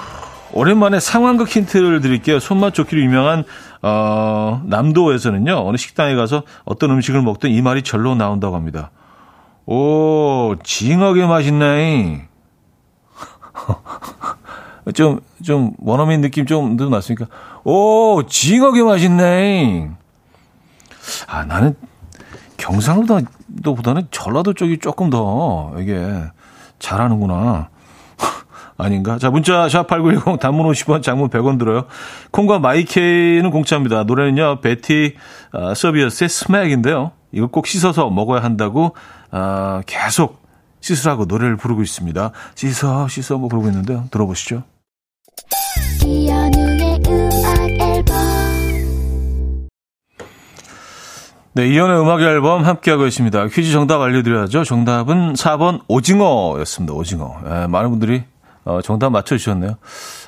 [0.52, 2.38] 오랜만에 상황극 힌트를 드릴게요.
[2.38, 3.44] 손맛 좋기로 유명한
[3.82, 5.66] 어, 남도에서는요.
[5.66, 8.90] 어느 식당에 가서 어떤 음식을 먹든 이 말이 절로 나온다고 합니다.
[9.66, 12.28] 오, 징하게 맛있네.
[14.94, 17.26] 좀, 좀, 원어민 느낌 좀 났으니까.
[17.64, 19.90] 오, 징하게 맛있네.
[21.26, 21.74] 아, 나는
[22.56, 26.22] 경상도보다는 전라도 쪽이 조금 더 이게
[26.78, 27.68] 잘하는구나.
[28.76, 29.18] 아닌가?
[29.18, 31.84] 자, 문자 샵8910 단문 50원, 장문 100원 들어요.
[32.30, 34.04] 콩과 마이케이는 공짜입니다.
[34.04, 34.60] 노래는요.
[34.60, 35.14] Bettie
[35.52, 37.12] 어, Serveert의 Smack인데요.
[37.32, 38.94] 이거 꼭 씻어서 먹어야 한다고
[39.30, 40.42] 어, 계속
[40.80, 42.32] 씻으라고 노래를 부르고 있습니다.
[42.54, 44.04] 씻어 씻어 뭐 부르고 있는데요.
[44.10, 44.64] 들어보시죠.
[51.54, 53.48] 네, 이연의 음악 앨범 함께하고 있습니다.
[53.48, 54.64] 퀴즈 정답 알려드려야죠.
[54.64, 56.94] 정답은 4번 오징어였습니다.
[56.94, 57.36] 오징어.
[57.44, 58.24] 예, 많은 분들이
[58.64, 59.76] 어, 정답 맞춰주셨네요.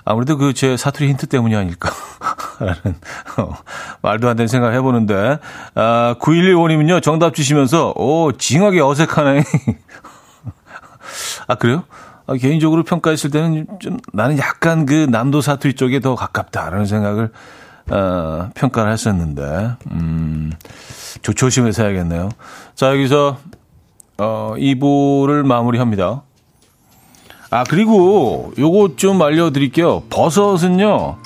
[0.04, 1.90] 아무래도 그 제 사투리 힌트 때문이 아닐까.
[2.60, 2.96] 라는,
[3.38, 3.54] 어,
[4.02, 5.38] 말도 안 되는 생각을 해보는데,
[5.74, 9.44] 아, 9115님은요, 정답 주시면서, 오, 징하게 어색하네.
[11.46, 11.84] 아, 그래요?
[12.26, 17.30] 아, 개인적으로 평가했을 때는 좀 나는 약간 그 남도 사투리 쪽에 더 가깝다라는 생각을,
[17.90, 20.52] 어, 평가를 했었는데, 음,
[21.22, 22.30] 조심해서 해야겠네요.
[22.74, 23.38] 자, 여기서,
[24.18, 26.22] 어, 2부를 마무리합니다.
[27.54, 30.02] 아, 그리고 요거 좀 알려드릴게요.
[30.10, 31.18] 버섯은요,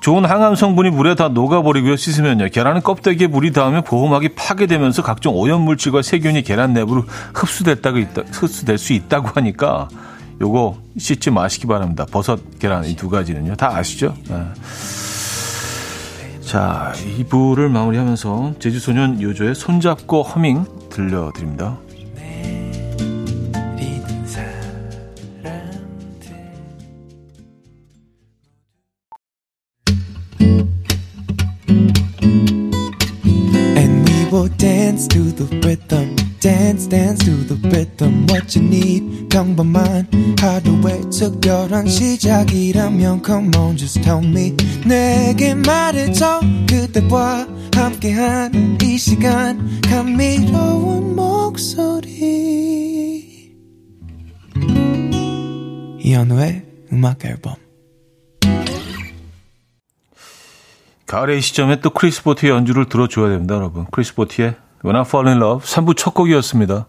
[0.00, 1.94] 좋은 항암 성분이 물에 다 녹아버리고요.
[1.94, 2.48] 씻으면요.
[2.48, 8.94] 계란은 껍데기에 물이 닿으면 보호막이 파괴되면서 각종 오염물질과 세균이 계란 내부로 흡수됐다고 있다, 흡수될 수
[8.94, 9.88] 있다고 하니까
[10.40, 12.04] 요거 씻지 마시기 바랍니다.
[12.10, 13.54] 버섯, 계란 이 두 가지는요.
[13.54, 14.12] 다 아시죠?
[14.28, 14.42] 네.
[16.40, 21.78] 자, 2부를 마무리하면서 제주소년 요조의 손잡고 허밍 들려드립니다.
[35.04, 38.26] Dance to the rhythm dance dance to the rhythm.
[38.28, 44.54] What you need 평범한 하루의 특별한 시작이라면 come on just tell me.
[44.86, 49.80] 내게 말해줘 그대와 함께한 이 시간.
[49.80, 52.12] 감미로운 목소리.
[56.00, 57.54] 이현우의 음악 앨범.
[61.06, 63.86] 가을의 시점에 또 크리스 보티의 연주를 들어줘야 됩니다, 여러분.
[63.90, 66.86] 크리스 보티의 When I Fall in Love 3부 첫 곡이었습니다.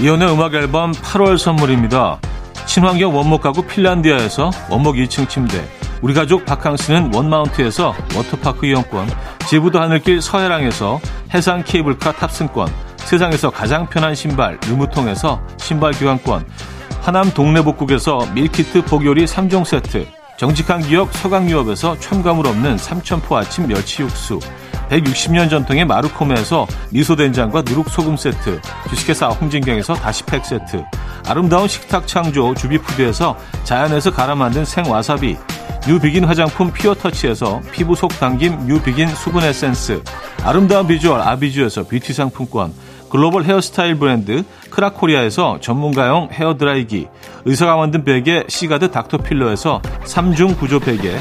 [0.00, 2.20] 이현우의 음악 앨범 8월 선물입니다.
[2.66, 5.68] 친환경 원목 가구 핀란디아에서 원목 2층 침대
[6.02, 9.08] 우리 가족 바캉스는 원마운트에서 워터파크 이용권
[9.48, 11.00] 제부도 하늘길 서해랑에서
[11.34, 16.46] 해상 케이블카 탑승권 세상에서 가장 편한 신발 르무통에서 신발 교환권
[17.00, 24.40] 하남 동네복국에서 밀키트 복요리 3종 세트 정직한 기업 서강유업에서 첨가물 없는 삼천포 아침 멸치 육수
[24.88, 30.84] 160년 전통의 마루코메에서 미소된장과 누룩소금 세트 주식회사 홍진경에서 다시팩 세트
[31.26, 35.36] 아름다운 식탁 창조 주비푸드에서 자연에서 갈아 만든 생와사비
[35.86, 40.02] 뉴비긴 화장품 피어터치에서 피부 속 당김 뉴비긴 수분 에센스
[40.44, 42.72] 아름다운 비주얼 아비주에서 뷰티 상품권
[43.12, 47.08] 글로벌 헤어스타일 브랜드 크라코리아에서 전문가용 헤어드라이기,
[47.44, 51.14] 의사가 만든 베개 시가드 닥터필러에서 3중 구조 베개,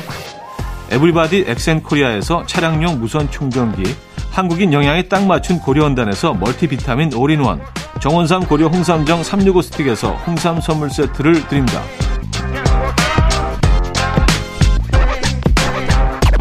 [0.89, 3.84] 에브리바디 엑센코리아에서 차량용 무선 충전기,
[4.32, 7.62] 한국인 영양에 딱 맞춘 고려원단에서 멀티비타민 올인원,
[7.99, 11.82] 정원삼 고려 홍삼정 365 스틱에서 홍삼 선물 세트를 드립니다.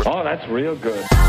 [0.06, 1.19] Oh,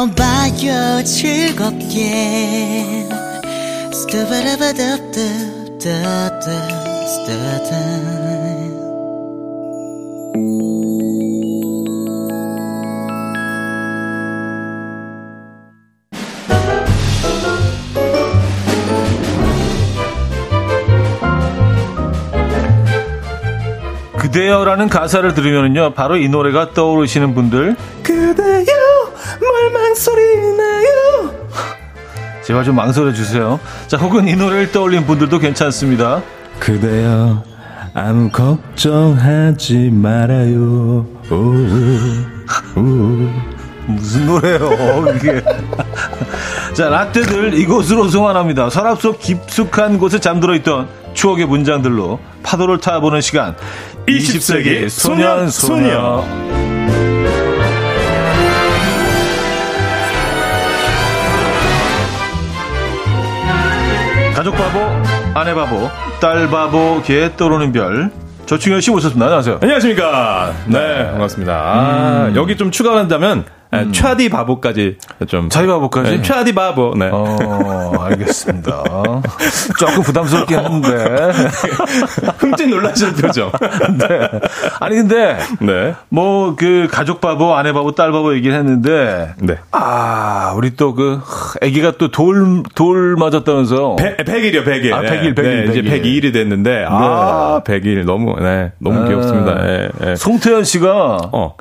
[0.00, 3.06] 들어봐요 즐겁게.
[24.16, 27.76] 그대여라는 가사를 들으면요 바로 이 노래가 떠오르시는 분들.
[28.02, 28.79] 그대여
[29.40, 31.34] 뭘 망설이나요?
[32.42, 33.58] 제발 좀 망설여 주세요.
[33.86, 36.22] 자, 혹은 이 노래를 떠올린 분들도 괜찮습니다.
[36.58, 37.42] 그대여,
[37.94, 41.06] 아무 걱정하지 말아요.
[41.30, 41.34] 오,
[42.76, 42.80] 오.
[43.86, 44.70] 무슨 노래요,
[45.16, 45.42] 이게.
[46.74, 48.70] 자, 라떼들 이곳으로 송환합니다.
[48.70, 53.56] 서랍 속 깊숙한 곳에 잠들어 있던 추억의 문장들로 파도를 타보는 시간.
[54.06, 56.24] 20세기 소년, 소녀.
[56.24, 56.79] 가족
[65.40, 65.88] 아내 바보,
[66.20, 68.10] 딸 바보, 개 떠오르는 별.
[68.44, 69.24] 조충현 씨 오셨습니다.
[69.24, 69.60] 안녕하세요.
[69.62, 70.52] 안녕하십니까.
[70.66, 71.52] 네, 반갑습니다.
[71.54, 72.36] 아, 음.
[72.36, 75.48] 여기 좀 추가한다면, 네, 차디 바보까지 좀.
[75.48, 76.10] 차디 바보까지?
[76.10, 76.94] 네, 차디 바보.
[76.96, 77.08] 네.
[77.12, 78.82] 어, 알겠습니다.
[79.78, 80.88] 조금 부담스럽긴 한데.
[82.38, 83.52] 흠칫 놀라시는 표정.
[83.98, 84.40] 네.
[84.80, 85.94] 아니, 근데, 네.
[86.08, 89.56] 뭐, 그, 가족 바보, 아내 바보, 딸 바보 얘기를 했는데, 네.
[89.70, 91.20] 아, 우리 또 그,
[91.62, 93.96] 아기가 또 돌, 돌 맞았다면서.
[93.96, 94.92] 100, 100일이요, 100일.
[94.92, 96.02] 아, 100일, 100일, 네, 이제 100일.
[96.02, 98.04] 102일이 됐는데, 아, 100일.
[98.04, 99.68] 너무, 네, 너무 귀엽습니다.
[99.68, 100.16] 예, 예.
[100.16, 101.54] 송태현 씨가 어.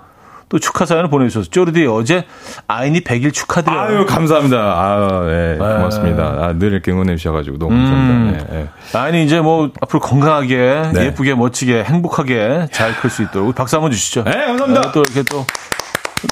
[0.49, 1.49] 또 축하 사연을 보내주셨어요.
[1.49, 2.25] 쪼르디 어제
[2.67, 3.79] 아이니 100일 축하드려요.
[3.79, 4.57] 아유, 감사합니다.
[4.57, 6.23] 아, 예, 고맙습니다.
[6.23, 8.45] 아, 늘 이렇게 응원해 주셔가지고 너무 감사합니다.
[8.53, 8.97] 예, 예.
[8.97, 11.05] 아이니 이제 뭐 앞으로 건강하게 네.
[11.05, 14.23] 예쁘게 멋지게 행복하게 잘 클 수 있도록 박수 한번 주시죠.
[14.23, 14.81] 네, 감사합니다.
[14.81, 15.45] 네, 또 이렇게 또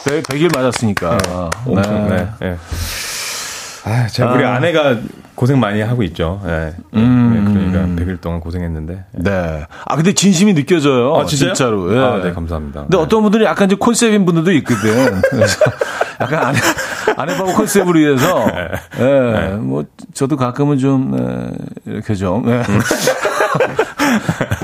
[0.04, 1.18] 100, 100 일 맞았으니까.
[1.66, 2.28] 엄청, 네.
[2.40, 2.58] 네.
[3.88, 4.97] 아, 제가 우리 아내가
[5.36, 6.41] 고생 많이 하고 있죠.
[6.45, 6.73] 예.
[6.95, 7.54] 음.
[7.54, 9.06] 네, 그러니까 100일 동안 고생했는데.
[9.12, 9.65] 네.
[9.86, 11.15] 아 근데 진심이 느껴져요.
[11.15, 11.26] 아?
[11.26, 11.95] 진짜로.
[11.95, 12.00] 예.
[12.00, 12.82] 아, 네, 감사합니다.
[12.82, 15.21] 근데 어떤 분들이 약간 좀 콘셉트인 분들도 있거든.
[15.30, 15.63] 그래서
[16.19, 16.60] 약간 아내,
[17.15, 18.47] 아내하고 콘셉트를 위해서.
[19.00, 19.56] 예.
[19.58, 22.50] 뭐, 저도 가끔은 좀, 예, 이렇게 좀.
[22.50, 22.63] 예.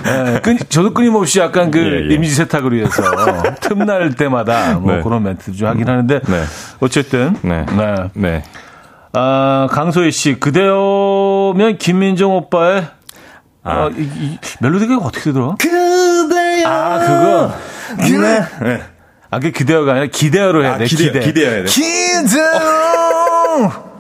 [0.06, 2.14] 예, 끊, 저도 끊임없이 약간 그 예, 예.
[2.14, 3.04] 이미지 세탁을 위해서
[3.62, 5.02] 틈날 때마다 뭐 네.
[5.02, 6.20] 그런 멘트 좀 하긴 하는데.
[6.20, 6.44] 네.
[6.80, 7.36] 어쨌든.
[7.44, 7.66] 네.
[8.14, 8.44] 네.
[9.14, 9.20] 네.
[9.20, 12.88] 아, 강소희 씨, 그대여면 김민정 오빠의
[13.64, 15.56] 아, 이, 이 멜로디가 어떻게 되더라?
[15.60, 16.68] 그대여.
[16.68, 17.54] 아, 그거.
[17.98, 18.42] 네.
[18.62, 18.84] 네.
[19.30, 20.86] 아, 그게 기대어가 아니라 기대어로 해야 아, 돼.
[20.86, 21.20] 기대, 기대.
[21.22, 21.70] 기대어야 돼.
[21.70, 22.44] 기대어.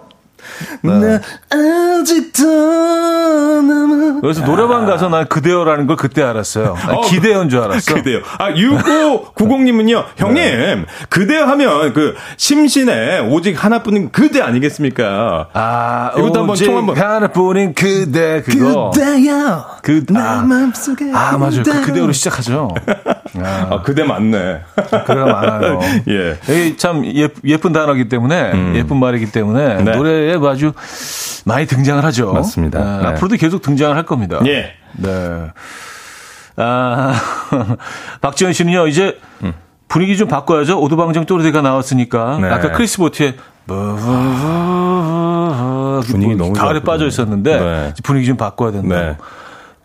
[0.83, 1.19] 나
[1.49, 4.19] 아직도 남아.
[4.21, 6.75] 그래서 노래방 가서 난 그대어라는 걸 그때 알았어요.
[6.85, 7.95] 난 어, 기대어인 줄 알았어.
[8.03, 8.19] 그대요.
[8.37, 15.47] 아, 6590님은요, 형님, 그대요 하면 그, 심신에 오직 하나뿐인 그대 아니겠습니까?
[15.53, 16.97] 아, 이것도 한번 오직 총 한번.
[16.97, 18.91] 하나뿐인 그대 그거.
[18.91, 19.65] 그대요.
[19.81, 21.11] 그, 내 아, 맘속에.
[21.13, 21.63] 아, 맞아요.
[21.63, 22.11] 그 그대로.
[22.11, 22.69] 시작하죠.
[23.41, 24.61] 아, 아, 그대 맞네.
[25.05, 25.79] 그래가 많아요.
[26.09, 26.75] 예.
[26.77, 29.95] 참 예, 예쁜 단어이기 때문에 예쁜 말이기 때문에 네.
[29.95, 30.72] 노래에 아주
[31.45, 32.33] 많이 등장을 하죠.
[32.33, 32.79] 맞습니다.
[32.79, 33.07] 아, 네.
[33.09, 34.39] 앞으로도 계속 등장을 할 겁니다.
[34.45, 34.73] 예.
[34.93, 35.47] 네.
[36.55, 37.13] 아,
[38.21, 39.19] 박지현 씨는요, 이제
[39.87, 40.79] 분위기 좀 바꿔야죠.
[40.79, 42.39] 오도방정 쪼르디가 나왔으니까.
[42.41, 42.49] 네.
[42.49, 43.35] 아까 크리스 보트의
[46.05, 46.81] 분위기 너무 가을에.
[46.81, 47.93] 빠져 있었는데 네.
[48.03, 49.01] 분위기 좀 바꿔야 된다.
[49.01, 49.17] 네.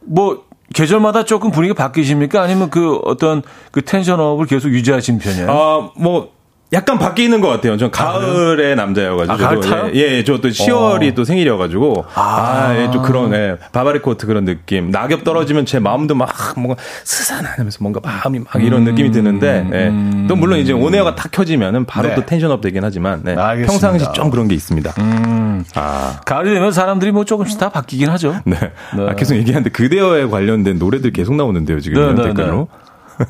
[0.01, 2.42] 뭐 계절마다 조금 분위기 바뀌십니까?
[2.42, 5.51] 아니면 그 어떤 그 텐션업을 계속 유지하시는 편이에요?
[5.51, 6.31] 아, 뭐,
[6.73, 7.79] 약간 바뀌는 것 같아요.
[7.79, 9.33] 전 가을의 남자여가지고.
[9.33, 9.91] 아, 가을 타요?
[9.95, 11.15] 예, 예, 저또 10월이 어.
[11.15, 12.05] 또 생일이어가지고.
[12.15, 12.21] 아.
[12.21, 14.91] 아, 예, 좀 그런, 예, 바바리 코트 그런 느낌.
[14.91, 20.27] 낙엽 떨어지면 제 마음도 막 뭔가 스산하면서 뭔가 마음이 막 이런 느낌이 드는데, 예.
[20.29, 22.15] 또 물론 이제 온에어가 탁 켜지면은 바로 네.
[22.15, 23.35] 또 텐션업 되긴 하지만, 네.
[23.35, 23.89] 알겠습니다.
[23.89, 24.93] 평상시 좀 그런 게 있습니다.
[24.99, 26.21] 음, 아.
[26.27, 28.37] 가을이 되면 사람들이 뭐 조금씩 다 바뀌긴 하죠.
[28.45, 28.57] 네.
[28.95, 29.07] 네.
[29.09, 32.69] 아, 계속 얘기하는데 그대어에 관련된 노래들 계속 나오는데요, 지금 네, 이런 네, 댓글로.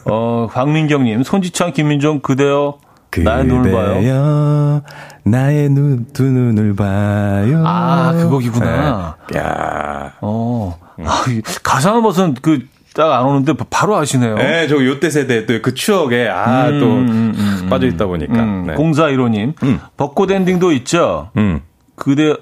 [0.07, 2.79] 어, 황민경님, 손지창, 김민종, 그대여,
[3.17, 4.83] 나의 눈을 봐요.
[5.25, 7.63] 나의 눈, 두 눈을 봐요.
[7.67, 9.17] 아, 그 곡이구나.
[9.33, 9.39] 네.
[9.39, 10.13] 야.
[10.21, 12.61] 어, 아, 이 가사는 무슨 그,
[12.95, 14.35] 딱 안 오는데 바로 아시네요.
[14.37, 18.35] 네, 저 요때 세대 또 그 추억에 아, 음, 또 음, 음, 빠져 있다 보니까.
[18.35, 18.75] 음, 네.
[18.75, 19.81] 0415님, 음.
[19.97, 21.31] 벚꽃 엔딩도 있죠.
[21.37, 21.61] 음.
[21.95, 22.35] 그대,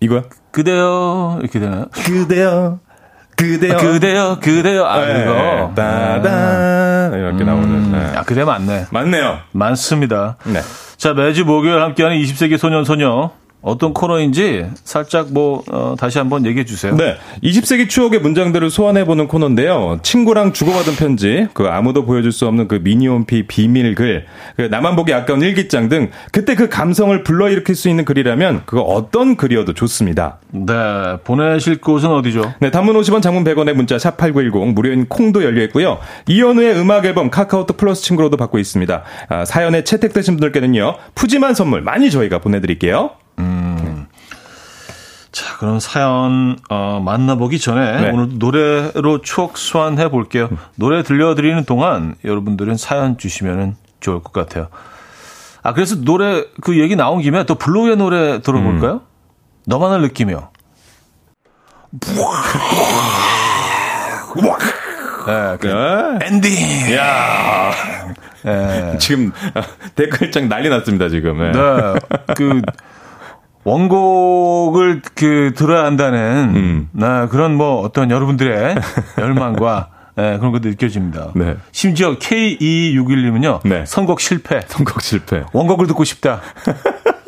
[0.00, 0.22] 이거야?
[0.50, 1.86] 그대여, 이렇게 되나요?
[1.92, 2.78] 그대여.
[3.36, 3.74] 그대여.
[3.74, 5.72] 아, 그대여, 그대여, 아, 네, 그거.
[5.74, 6.22] 따단
[7.14, 7.92] 이렇게 나오는.
[7.92, 8.12] 네.
[8.16, 8.86] 아, 그대 맞네.
[8.90, 9.38] 맞네요.
[9.52, 10.36] 많습니다.
[10.44, 10.60] 네.
[10.96, 13.30] 자, 매주 목요일 함께하는 20세기 소년, 소녀.
[13.62, 16.94] 어떤 코너인지 살짝 뭐, 어, 다시 한번 얘기해 주세요.
[16.94, 17.16] 네.
[17.42, 19.98] 20세기 추억의 문장들을 소환해 보는 코너인데요.
[20.02, 24.26] 친구랑 주고받은 편지, 그 아무도 보여줄 수 없는 그 미니홈피 비밀글,
[24.56, 29.36] 그 나만 보기 아까운 일기장 등 그때 그 감성을 불러일으킬 수 있는 글이라면 그거 어떤
[29.36, 30.38] 글이어도 좋습니다.
[30.52, 32.54] 네, 보내실 곳은 어디죠?
[32.60, 35.98] 네, 단문 50원, 장문 100원의 문자 샵 8910 무료인 콩도 열려 있고요.
[36.28, 39.02] 이현우의 음악 앨범 카카오톡 플러스 친구로도 받고 있습니다.
[39.28, 40.94] 아, 사연에 채택되신 분들께는요.
[41.16, 43.10] 푸짐한 선물 많이 저희가 보내드릴게요.
[45.56, 48.10] 자, 그럼 사연 어, 만나보기 전에 네.
[48.10, 50.50] 오늘 노래로 추억 소환해 볼게요.
[50.76, 54.68] 노래 들려드리는 동안 여러분들은 사연 주시면 좋을 것 같아요.
[55.62, 59.00] 아, 그래서 노래 그 얘기 나온 김에 또 블로우의 노래 들어볼까요?
[59.66, 60.50] 너만을 느끼며.
[65.26, 66.26] 네, 그 네.
[66.26, 66.94] 엔딩.
[66.94, 67.72] 야
[68.46, 68.98] 예.
[68.98, 69.32] 지금
[69.96, 71.40] 댓글장 난리 났습니다, 지금.
[71.40, 71.50] 예.
[71.50, 72.34] 네.
[72.36, 72.62] 그
[73.66, 76.88] 원곡을 그 들어야 한다는 음.
[76.92, 78.76] 네, 그런 뭐 어떤 여러분들의
[79.18, 81.32] 열망과 네, 그런 것도 느껴집니다.
[81.34, 81.56] 네.
[81.72, 83.60] 심지어 K2261님은요.
[83.64, 83.84] 네.
[83.84, 84.60] 선곡 실패.
[84.66, 85.42] 선곡 실패.
[85.52, 86.40] 원곡을 듣고 싶다.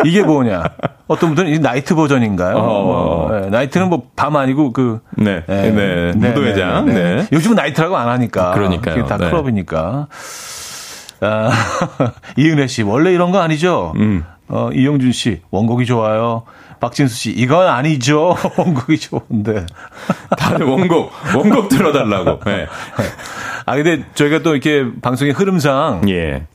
[0.05, 0.62] 이게 뭐냐?
[1.09, 2.57] 어떤 분들은 이 나이트 버전인가요?
[2.57, 2.84] 어.
[2.84, 5.43] 뭐, 네, 나이트는 뭐 밤 아니고 그 네.
[5.49, 5.70] 네.
[5.72, 6.12] 네.
[6.14, 6.86] 네, 무도회장.
[6.86, 7.16] 네, 네.
[7.16, 7.28] 네.
[7.32, 8.53] 요즘은 나이트라고 안 하니까.
[8.53, 8.95] 그러니까요.
[8.95, 9.28] 그게 다 네.
[9.28, 10.07] 클럽이니까.
[11.20, 11.51] 아,
[12.39, 13.93] 이은혜 씨, 원래 이런 거 아니죠?
[13.97, 14.24] 음.
[14.49, 16.45] 어, 이영준 씨, 원곡이 좋아요.
[16.81, 18.37] 박진수 씨, 이건 아니죠.
[18.57, 19.67] 원곡이 좋은데.
[20.37, 22.41] 다들 원곡, 원곡 들어달라고.
[22.45, 22.67] 네.
[23.67, 26.47] 아, 근데 저희가 또 이렇게 방송의 흐름상 예.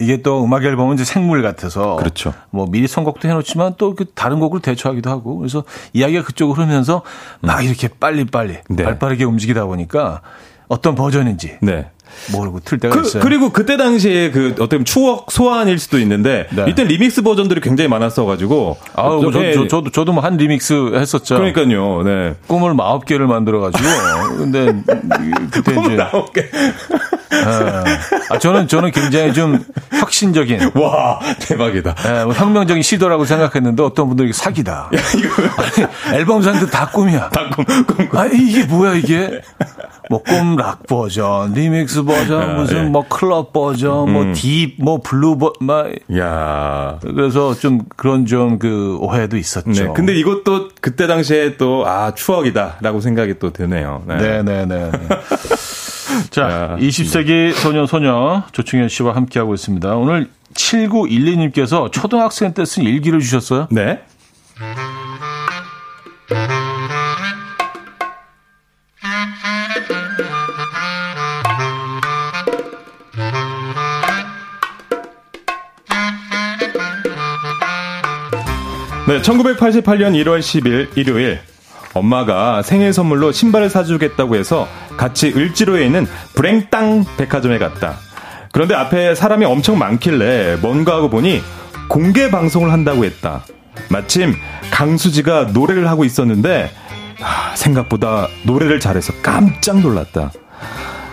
[0.00, 2.32] 이게 또 음악 앨범은 이제 생물 같아서 그렇죠.
[2.50, 7.02] 뭐 미리 선곡도 해놓지만 또 그 다른 곡으로 대처하기도 하고 그래서 이야기가 그쪽으로 흐르면서
[7.40, 8.84] 막 이렇게 빨리빨리 네.
[8.84, 10.22] 발 빠르게 움직이다 보니까
[10.68, 11.90] 어떤 버전인지 네.
[12.32, 13.22] 모르고 틀 때가 그, 있어요.
[13.22, 16.66] 그리고 그때 당시에 그 어떻게 보면 추억 소환일 수도 있는데 네.
[16.68, 20.36] 이때 리믹스 버전들이 굉장히 많았어 가지고 아우, 좀, 저, 예, 저, 저도, 저도 뭐 한
[20.36, 21.36] 리믹스 했었죠.
[21.36, 22.02] 그러니까요.
[22.02, 22.34] 네.
[22.48, 23.88] 꿈을 뭐 아홉 개를 만들어 가지고.
[24.36, 24.66] 근데
[25.50, 25.96] 그때 이제.
[25.96, 26.40] 나온 게.
[26.42, 26.50] 예.
[28.30, 30.72] 아, 저는, 저는 굉장히 좀 혁신적인.
[30.76, 31.94] 와 대박이다.
[32.06, 34.90] 예, 뭐 혁명적인 시도라고 생각했는데 어떤 분들이 사기다.
[34.92, 37.28] 아니, 앨범 사는데 다 꿈이야.
[37.30, 38.18] 다 꿈, 꿈, 꿈.
[38.20, 39.40] 아, 이게 뭐야, 이게?
[40.10, 42.82] 뭐, 꿈 락 버전, 리믹스 버전, 무슨 예.
[42.88, 45.86] 뭐 클럽 버전, 뭐 deep, 뭐 blue 버, 막.
[46.16, 46.98] 야.
[47.02, 49.70] 그래서 좀 그런 좀 그 오해도 있었죠.
[49.70, 49.92] 네.
[49.94, 54.02] 근데 이것도 그때 당시에 또 아 추억이다라고 생각이 또 드네요.
[54.06, 54.16] 네.
[54.16, 54.90] 네 네 네.
[56.30, 59.96] 자, 야, 20세기 소년 소녀 조충현 씨와 함께하고 있습니다.
[59.96, 63.68] 오늘 7912님께서 초등학생 때 쓴 일기를 주셨어요.
[63.70, 64.00] 네.
[79.06, 81.40] 네, 1988년 1월 10일 일요일
[81.98, 87.96] 엄마가 생일 선물로 신발을 사주겠다고 해서 같이 을지로에 있는 브랭땅 백화점에 갔다.
[88.52, 91.42] 그런데 앞에 사람이 엄청 많길래 뭔가 하고 보니
[91.88, 93.44] 공개 방송을 한다고 했다.
[93.90, 94.34] 마침
[94.70, 96.70] 강수지가 노래를 하고 있었는데
[97.22, 100.30] 아, 생각보다 노래를 잘해서 깜짝 놀랐다.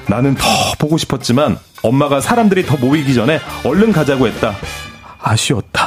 [0.07, 0.45] 나는 더
[0.77, 4.55] 보고 싶었지만 엄마가 사람들이 더 모이기 전에 얼른 가자고 했다.
[5.21, 5.84] 아쉬웠다.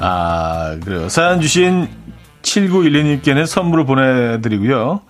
[0.00, 1.08] 아, 그래요.
[1.08, 1.88] 사연 주신
[2.42, 5.00] 7912님께는 선물을 보내드리고요.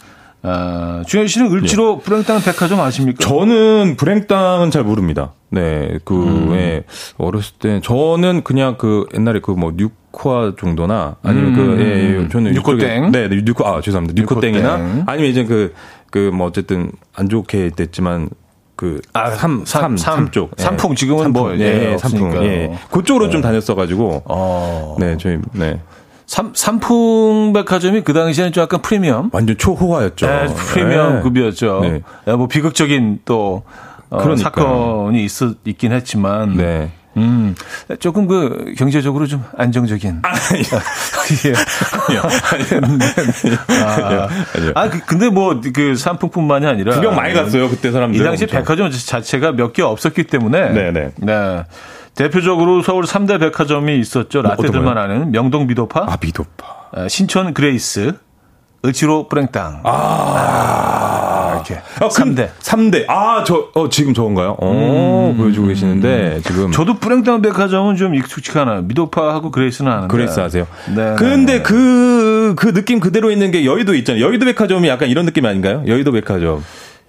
[0.43, 3.19] 아, 중현 씨는 을지로 브랭땅 백화점 아십니까?
[3.21, 5.33] 저는 불행땅은 잘 모릅니다.
[5.51, 6.55] 네, 그, 음.
[6.55, 6.85] 예,
[7.17, 11.81] 어렸을 때, 저는 그냥 그, 옛날에 그 뭐, 뉴코아 정도나, 아니면 그, 음.
[11.81, 12.53] 예, 예, 저는.
[12.53, 13.11] 뉴코땡?
[13.11, 14.21] 네, 네, 뉴코, 아, 죄송합니다.
[14.21, 15.05] 뉴코땡이나, 뉴코땡.
[15.07, 15.75] 아니면 이제 그,
[16.11, 18.29] 그, 뭐, 어쨌든, 안 좋게 됐지만,
[18.79, 20.53] 그, 아, 삼, 삼, 삼, 쪽.
[20.57, 20.63] 예.
[20.63, 22.45] 삼풍 지금은 삼풍, 뭐, 예, 예, 예, 삼풍.
[22.45, 22.79] 예.
[22.93, 24.95] 그쪽으로 좀 다녔어가지고, 어.
[25.01, 25.81] 네, 저희, 네.
[26.27, 29.31] 삼, 삼풍 백화점이 그 당시에는 좀 약간 프리미엄?
[29.33, 30.27] 완전 초호화였죠.
[30.27, 31.23] 네, 프리미엄 네.
[31.23, 31.81] 급이었죠.
[31.83, 32.03] 네.
[32.25, 33.65] 네, 뭐 비극적인 또
[34.11, 34.37] 어, 그러니까요.
[34.37, 35.31] 사건이 있,
[35.65, 36.93] 있긴 했지만, 네.
[37.17, 37.55] 음,
[37.99, 40.23] 조금 그 경제적으로 좀 안정적인.
[41.45, 41.53] 예.
[43.85, 44.73] 아, 아니요.
[44.75, 48.21] 아, 그, 근데 뭐그 삼풍뿐만이 아니라 구경 많이 갔어요, 그때 사람들.
[48.21, 48.61] 이 당시 엄청.
[48.61, 51.11] 백화점 자체가 몇 개 없었기 때문에 네네.
[51.17, 51.65] 네.
[52.15, 54.43] 대표적으로 서울 3대 백화점이 있었죠.
[54.43, 55.05] 뭐, 라떼들만 거요?
[55.05, 56.67] 아는 명동 미도파, 아, 미도파.
[56.93, 58.13] 어, 신촌 그레이스,
[58.85, 59.81] 을지로 브랭땅.
[59.85, 61.75] 아, 이렇게.
[62.01, 62.49] 아, 삼 3대.
[62.61, 63.05] 3대.
[63.09, 64.57] 아, 저, 어, 지금 저건가요?
[64.61, 66.67] 어, 보여주고 계시는데, 지금.
[66.67, 66.73] 음.
[66.73, 68.83] 저도 브랭땅 백화점은 좀 익숙치 않아요.
[68.83, 70.09] 미도파하고 그레이스는 아는데.
[70.13, 70.67] 그레이스 아세요?
[70.95, 71.15] 네.
[71.19, 74.25] 근데 그, 그 느낌 그대로 있는 게 여의도 있잖아요.
[74.25, 75.83] 여의도 백화점이 약간 이런 느낌 아닌가요?
[75.87, 76.63] 여의도 백화점.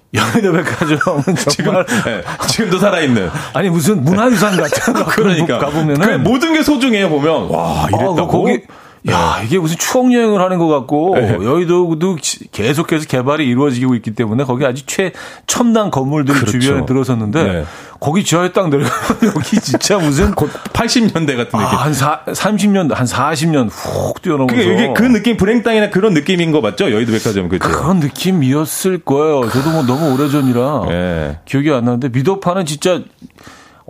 [0.14, 1.74] 여의도 백화점은 지금,
[2.06, 3.30] 네, 지금도 살아있는.
[3.54, 5.60] 아니 무슨 문화유산 같은 거 그러니까.
[5.60, 7.50] 가보면은 그 모든 게 소중해요, 보면.
[7.52, 8.22] 와, 이랬다고.
[8.22, 8.62] 아, 거기
[9.10, 11.34] 야 이게 무슨 추억 여행을 하는 것 같고 네.
[11.42, 15.14] 여의도도 지- 계속해서 개발이 이루어지고 있기 때문에 거기 아주 최
[15.48, 16.60] 첨단 건물들이 그렇죠.
[16.60, 17.66] 주변에 들어섰는데 네.
[18.02, 21.78] 거기 지하에 딱 내려가면 여기 진짜 무슨 곧 80년대 같은 아, 느낌.
[21.78, 26.60] 한 사, 30년 한 40년 훅 뛰어넘어서 그게 이게 그 느낌, 불행땅이나 그런 느낌인 거
[26.60, 26.92] 맞죠?
[26.92, 27.68] 여의도 백화점, 그죠?
[27.70, 29.50] 그런 느낌이었을 거예요.
[29.50, 31.40] 저도 뭐 너무 오래전이라 예.
[31.46, 33.02] 기억이 안 나는데 미도파는 진짜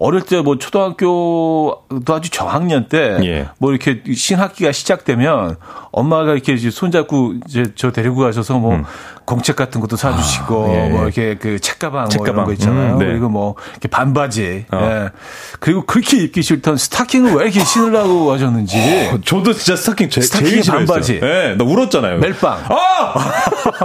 [0.02, 1.82] 어릴 때 뭐 초등학교도
[2.16, 3.50] 아주 저학년 때뭐 예.
[3.62, 5.58] 이렇게 신학기가 시작되면
[5.92, 8.82] 엄마가 이렇게 손잡고 이제 저 데리고 가셔서 뭐
[9.26, 10.70] 공책 같은 것도 사주시고 음.
[10.72, 10.90] 아, 예.
[10.90, 12.46] 뭐 이렇게 그 책가방 뭐 이런 책가방.
[12.46, 12.94] 거 있잖아요.
[12.94, 13.06] 음, 네.
[13.08, 14.66] 그리고 뭐 이렇게 반바지.
[14.72, 14.78] 어.
[14.82, 15.10] 예.
[15.60, 18.78] 그리고 그렇게 입기 싫던 스타킹을 왜 이렇게 신으라고 하셨는지.
[19.14, 20.78] 어, 저도 진짜 스타킹 제, 싫어했어요.
[20.86, 21.20] 반바지.
[21.22, 22.20] 예, 나 울었잖아요.
[22.20, 22.60] 멜빵.
[22.70, 23.14] 아!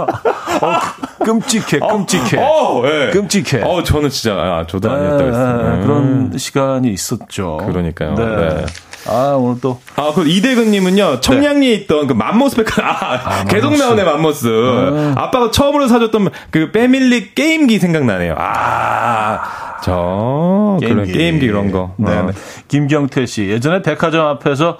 [1.25, 2.37] 끔찍해, 끔찍해.
[2.39, 3.09] 어, 예.
[3.11, 3.63] 끔찍해.
[3.63, 5.57] 어, 저는 진짜 아, 저도 아니었다 그랬어요.
[5.57, 5.81] 네, 음.
[5.83, 6.04] 그런
[6.37, 7.57] 시간이 있었죠.
[7.65, 8.15] 그러니까요.
[8.15, 8.25] 네.
[8.25, 8.65] 네.
[9.07, 9.79] 아, 오늘 또.
[9.95, 13.83] 아, 그 이대근님은요, 청량리에 있던 그 맘모스 백화, 아, 계속 맘모스.
[13.83, 15.13] 나오네, 맘모스.
[15.15, 18.35] 아빠가 처음으로 사줬던 그 패밀리 게임기 생각나네요.
[18.37, 21.93] 아, 저, 그런 게임기 이런 거.
[21.97, 22.17] 네.
[22.17, 22.25] 어.
[22.25, 22.31] 네.
[22.67, 23.43] 김경태 씨.
[23.47, 24.77] 예전에 백화점 앞에서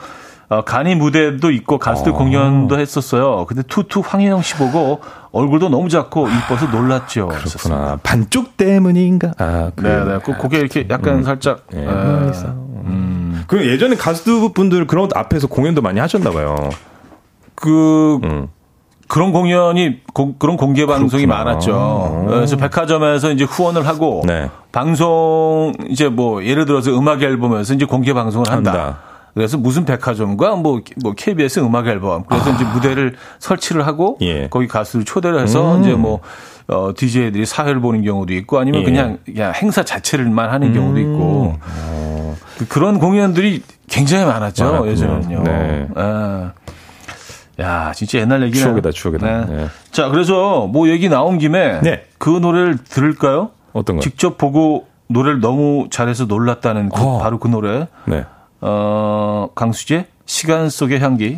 [0.48, 2.16] 어, 간이 무대도 있고 가수들 어.
[2.16, 3.46] 공연도 했었어요.
[3.48, 5.00] 근데 투투 황혜영 씨 보고
[5.32, 7.28] 얼굴도 너무 작고 이뻐서 놀랐죠.
[7.30, 7.98] 그렇구나.
[8.04, 9.32] 반쪽 때문인가?
[9.40, 9.86] 아, 그.
[9.86, 10.20] 네, 네.
[10.24, 11.66] 그 고개 이렇게 약간 살짝.
[11.74, 11.86] 예, 예.
[11.88, 13.44] 음.
[13.48, 16.70] 그 예전에 가수분들 그런 곳 앞에서 공연도 많이 하셨나봐요.
[17.56, 18.48] 그 음.
[19.08, 21.44] 그런 공연이 고- 그런 공개 방송이 그렇구나.
[21.44, 22.26] 많았죠.
[22.28, 24.50] 그래서 백화점에서 이제 후원을 하고 네.
[24.72, 28.72] 방송 이제 뭐 예를 들어서 음악 앨범에서 이제 공개 방송을 한다.
[28.72, 28.98] 한다.
[29.36, 34.26] 그래서 무슨 백화점과 뭐, 뭐 KBS 음악 앨범 그래서 이제 무대를 설치를 하고 아.
[34.26, 34.48] 예.
[34.50, 35.82] 거기 가수를 초대를 해서 음.
[35.82, 36.22] 이제 뭐
[36.68, 38.86] 어, DJ들이 사회를 보는 경우도 있고 아니면 예.
[38.86, 42.36] 그냥 그냥 행사 자체를만 하는 경우도 있고 어.
[42.58, 44.92] 그- 그런 공연들이 굉장히 많았죠 많았군요.
[44.92, 45.44] 예전에는요.
[45.44, 45.88] 네.
[45.98, 46.52] 예.
[47.64, 48.60] 야, 진짜 옛날 얘기네.
[48.64, 49.46] 추억이다, 추억이다.
[49.46, 49.68] 네.
[49.92, 52.04] 자, 그래서 뭐 얘기 나온 김에 네.
[52.18, 53.52] 그 노래를 들을까요?
[53.74, 54.02] 어떤 거?
[54.02, 57.20] 직접 보고 노래를 너무 잘해서 놀랐다는 그- 어.
[57.20, 57.88] 바로 그 노래.
[58.06, 58.26] 네.
[58.68, 61.38] 어, 강수지 시간 속의 향기.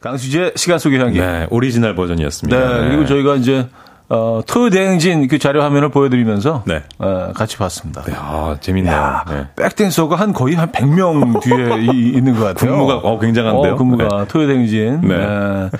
[0.00, 1.18] 강수지 시간 속의 향기.
[1.20, 1.26] 네.
[1.40, 2.78] 네, 오리지널 버전이었습니다.
[2.88, 3.68] 그리고 저희가 이제
[4.08, 6.82] 어, 토요 대행진 그 자료 화면을 보여드리면서 네.
[6.98, 8.02] 어, 같이 봤습니다.
[8.04, 8.94] 네, 아, 재밌네요.
[8.94, 9.48] 야, 네.
[9.56, 12.70] 백댄서가 한 거의 한 100명 뒤에 이- 있는 것 같아요.
[12.70, 13.74] 군무가, 어, 굉장한데요?
[13.74, 15.02] 어, 군무가 토요 대행진.
[15.02, 15.18] 네.
[15.18, 15.70] 네.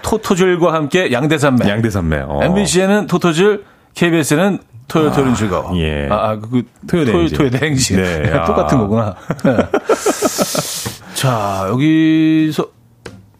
[0.00, 1.68] 토토즐과 함께 양대산맥.
[1.68, 2.22] 양대산매.
[2.26, 2.40] 어.
[2.44, 3.64] MBC에는 토토즐,
[3.94, 5.76] KBS에는 토요 토요는 즐거워.
[5.78, 6.08] 예.
[6.10, 7.36] 아, 아, 그, 토요대행진.
[7.36, 7.96] 토요, 토요대행진.
[8.02, 8.44] 네, 아.
[8.46, 9.14] 똑같은 거구나.
[9.44, 9.56] 네.
[11.14, 12.66] 자, 여기서,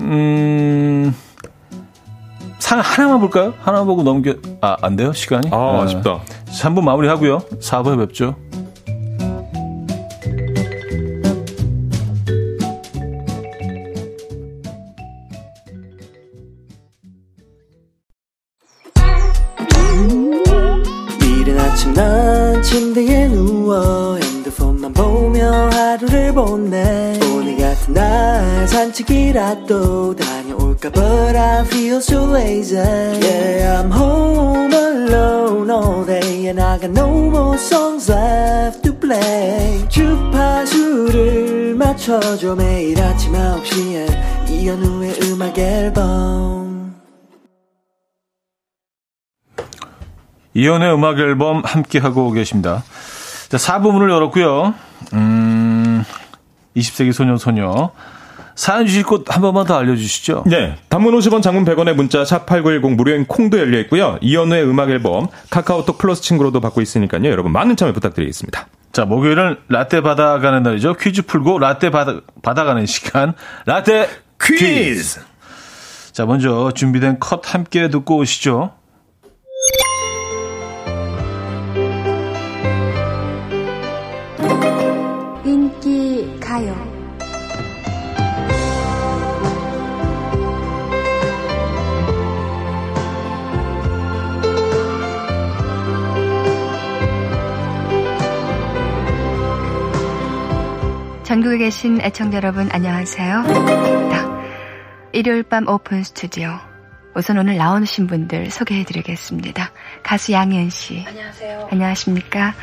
[0.03, 1.14] 음,
[2.59, 3.55] 상 하나만 볼까요?
[3.62, 5.12] 하나만 보고 넘겨, 아, 안 돼요?
[5.14, 5.49] 시간이?
[5.51, 5.82] 아, 네.
[5.84, 6.20] 아쉽다.
[6.46, 7.38] 3부 마무리 하고요.
[7.61, 8.36] 4부에 뵙죠.
[29.39, 36.76] 이라도 다녀올까 But I feel so lazy Yeah I'm home alone all day And I
[36.80, 46.97] got no more songs left to play 주파수를 맞춰줘 매일 아침 9시에 이현우의 음악 앨범
[50.55, 52.82] 이연의 음악 앨범 함께 하고 계십니다.
[53.49, 54.74] 자, 4부 문을 열었고요.
[55.12, 56.03] 음,
[56.76, 57.93] 20세기 소년 소녀.
[58.59, 60.42] 사연 주실 곳 한 번만 더 알려주시죠.
[60.46, 60.74] 네.
[60.88, 64.18] 단문 50원 장문 100원의 문자 샵 8910 무료인 콩도 열려 있고요.
[64.20, 67.24] 이현우의 음악 앨범 카카오톡 플러스 친구로도 받고 있으니까요.
[67.30, 68.66] 여러분 많은 참여 부탁드리겠습니다.
[68.90, 70.94] 자, 목요일은 라떼 받아가는 날이죠.
[70.94, 73.34] 퀴즈 풀고 라떼 받아, 받아가는 시간.
[73.66, 74.09] 라떼
[74.42, 75.20] 퀴즈.
[76.11, 78.72] 자, 먼저 준비된 컷 함께 듣고 오시죠.
[101.29, 103.43] 전국에 계신 애청자 여러분 안녕하세요.
[104.11, 104.43] 자,
[105.12, 106.59] 일요일 밤 오픈 스튜디오.
[107.14, 109.70] 우선 오늘 나오신 분들 소개해드리겠습니다.
[110.03, 111.05] 가수 양현 씨.
[111.07, 111.68] 안녕하세요.
[111.70, 112.55] 안녕하십니까?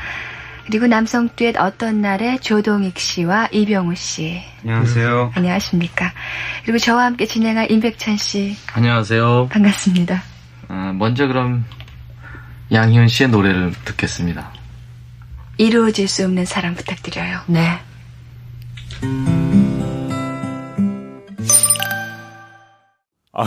[0.65, 4.41] 그리고 남성 듀엣 어떤 날에 조동익 씨와 이병우 씨.
[4.63, 5.33] 안녕하세요.
[5.35, 6.11] 안녕하십니까?
[6.63, 8.57] 그리고 저와 함께 진행할 임백찬 씨.
[8.73, 9.49] 안녕하세요.
[9.51, 10.23] 반갑습니다.
[10.69, 11.65] 아, 먼저 그럼
[12.71, 14.51] 양희은 씨의 노래를 듣겠습니다.
[15.59, 17.41] 이루어질 수 없는 사랑 부탁드려요.
[17.45, 17.79] 네.
[23.37, 23.45] 아,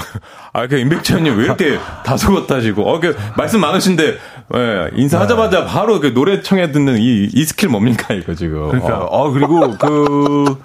[0.52, 4.18] 아, 그 임백천님 왜 이렇게 다소곳하시고, 어, 그 말씀 많으신데,
[4.54, 8.68] 예, 인사하자마자 바로 그 노래 청해 듣는 이, 이 스킬 뭡니까, 이거 지금.
[8.68, 9.28] 그러니까, 어.
[9.28, 10.58] 어, 그리고 그,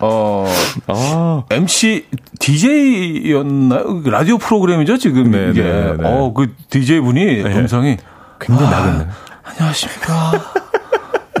[0.00, 0.46] 어,
[0.88, 2.06] 아, MC,
[2.38, 4.02] DJ였나요?
[4.04, 5.62] 라디오 프로그램이죠, 지금 네, 이게.
[5.62, 6.02] 네, 네.
[6.02, 7.96] 어, 그 DJ 분이 음성이
[8.38, 9.06] 굉장히 나겠네.
[9.42, 10.32] 안녕하십니까.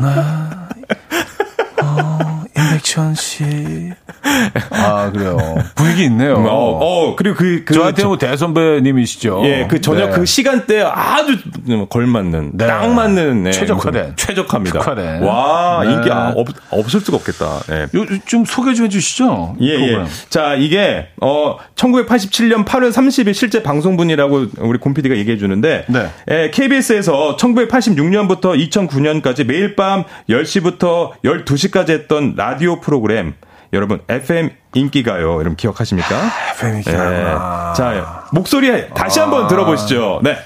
[0.00, 0.43] 네.
[2.96, 3.44] 어, 임백천 씨.
[4.70, 5.36] 아, 그래요.
[5.74, 6.34] 분위기 있네요.
[6.34, 9.42] 어, 어 그리고 그, 그 저한테 뭐 대선배님이시죠.
[9.44, 10.16] 예, 그 저녁 네.
[10.16, 11.36] 그 시간대에 아주
[11.90, 12.66] 걸맞는, 네.
[12.66, 14.14] 딱 맞는, 네, 최적화된.
[14.16, 14.78] 최적화입니다.
[14.78, 15.22] 최적화된.
[15.22, 15.92] 와, 네.
[15.92, 17.60] 인기 아, 없, 없을 수가 없겠다.
[17.70, 17.82] 예.
[17.98, 19.56] 요, 좀 소개 좀 해주시죠.
[19.60, 20.02] 예, 프로그램.
[20.02, 20.06] 예.
[20.30, 26.08] 자, 이게, 어, 1987년 8월 30일 실제 방송분이라고 우리 곰PD가 얘기해 주는데, 네.
[26.30, 33.34] 예, KBS에서 1986년부터 2009년까지 매일 밤 10시부터 12시까지 했던 라디오 프로그램,
[33.72, 35.32] 여러분, FM 인기가요.
[35.34, 36.14] 여러분 기억하십니까?
[36.56, 36.76] FM 예.
[36.76, 37.72] 인기가요.
[37.74, 39.22] 자, 목소리 다시 아.
[39.24, 40.20] 한번 들어보시죠.
[40.22, 40.36] 네.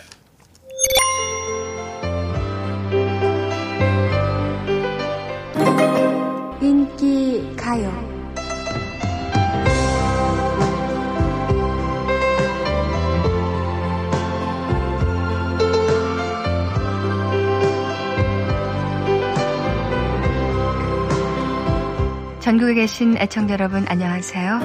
[22.58, 24.58] 전국에 계신 애청자 여러분 안녕하세요.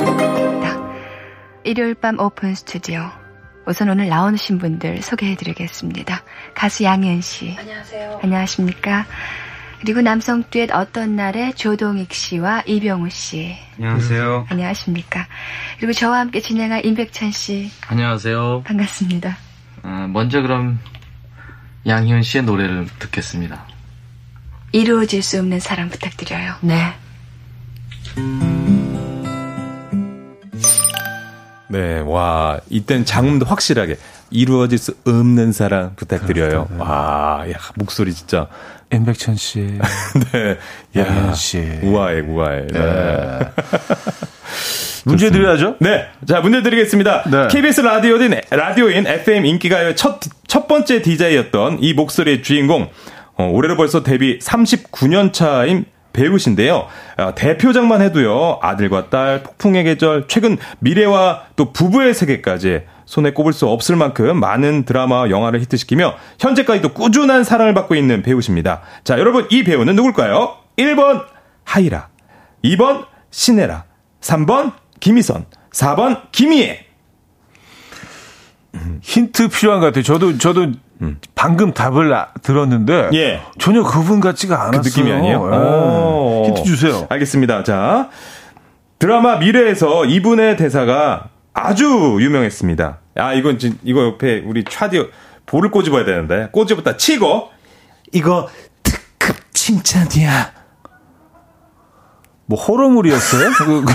[0.64, 0.96] 딱
[1.64, 3.08] 일요일 밤 오픈 스튜디오.
[3.68, 6.24] 우선 오늘 나오신 분들 소개해드리겠습니다.
[6.56, 7.56] 가수 양현 씨.
[7.56, 8.20] 안녕하세요.
[8.24, 9.06] 안녕하십니까.
[9.80, 13.56] 그리고 남성 듀엣 어떤 날에 조동익 씨와 이병우 씨.
[13.78, 14.48] 안녕하세요.
[14.50, 15.28] 안녕하십니까.
[15.78, 17.70] 그리고 저와 함께 진행할 임백찬 씨.
[17.86, 18.64] 안녕하세요.
[18.66, 19.38] 반갑습니다.
[19.84, 20.80] 아, 먼저 그럼
[21.86, 23.68] 양희은 씨의 노래를 듣겠습니다.
[24.72, 26.56] 이루어질 수 없는 사랑 부탁드려요.
[26.62, 26.96] 네.
[31.68, 33.98] 네, 와, 이땐 장음도 확실하게
[34.30, 36.68] 이루어질 수 없는 사랑 부탁드려요.
[36.78, 38.48] 와, 야, 목소리 진짜.
[38.92, 39.60] 임백천 씨.
[40.32, 40.58] 네.
[40.96, 41.58] 양현 씨.
[41.82, 42.68] 우아해, 우아해.
[42.68, 43.40] 네.
[45.06, 45.78] 문제 드려야죠.
[45.80, 46.06] 네.
[46.28, 47.24] 자, 문제 드리겠습니다.
[47.30, 47.48] 네.
[47.50, 52.90] KBS 라디오인, 라디오인 FM 인기가요 첫, 첫 번째 DJ였던 이 목소리의 주인공,
[53.36, 56.88] 어, 올해로 벌써 데뷔 39년 차인 배우신데요.
[57.18, 63.68] 어, 대표작만 해도요, 아들과 딸, 폭풍의 계절, 최근 미래와 또 부부의 세계까지 손에 꼽을 수
[63.68, 68.82] 없을 만큼 많은 드라마, 영화를 히트시키며 현재까지도 꾸준한 사랑을 받고 있는 배우십니다.
[69.04, 70.56] 자, 여러분, 이 배우는 누굴까요?
[70.78, 71.26] 1번
[71.66, 72.10] 하이라,
[72.64, 73.86] 2번 신혜라,
[74.22, 76.86] 3번 김희선, 4번 김희애.
[79.02, 80.04] 힌트 필요한 것 같아요.
[80.04, 80.72] 저도, 저도
[81.36, 83.10] 방금 답을 아- 들었는데.
[83.14, 83.42] 예.
[83.60, 84.82] 전혀 그분 같지가 않았어요.
[84.82, 85.50] 그 느낌이 아니에요?
[85.52, 85.58] 예.
[85.58, 86.44] 오.
[86.48, 87.06] 힌트 주세요.
[87.10, 87.64] 알겠습니다.
[87.64, 88.10] 자,
[89.00, 92.98] 드라마 미래에서 이분의 대사가 아주 유명했습니다.
[93.16, 95.08] 아, 이건 진, 이거 옆에 우리 차디오
[95.46, 97.50] 볼을 꼬집어야 되는데 꼬집었다 치고
[98.12, 98.50] 이거
[98.82, 100.63] 특급 칭찬이야.
[102.54, 103.50] 뭐 호러물이었어요?
[103.58, 103.94] 그, 그,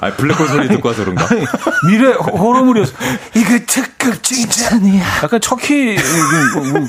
[0.00, 1.26] 아, 블랙홀 소리 듣고 와서 그런가?
[1.30, 1.44] 아니,
[1.88, 2.92] 미래 호- 호러물이었어.
[3.36, 5.04] 이거 특급 칭찬이야.
[5.22, 5.94] 약간 척키,
[6.54, 6.88] 뭐, 뭐,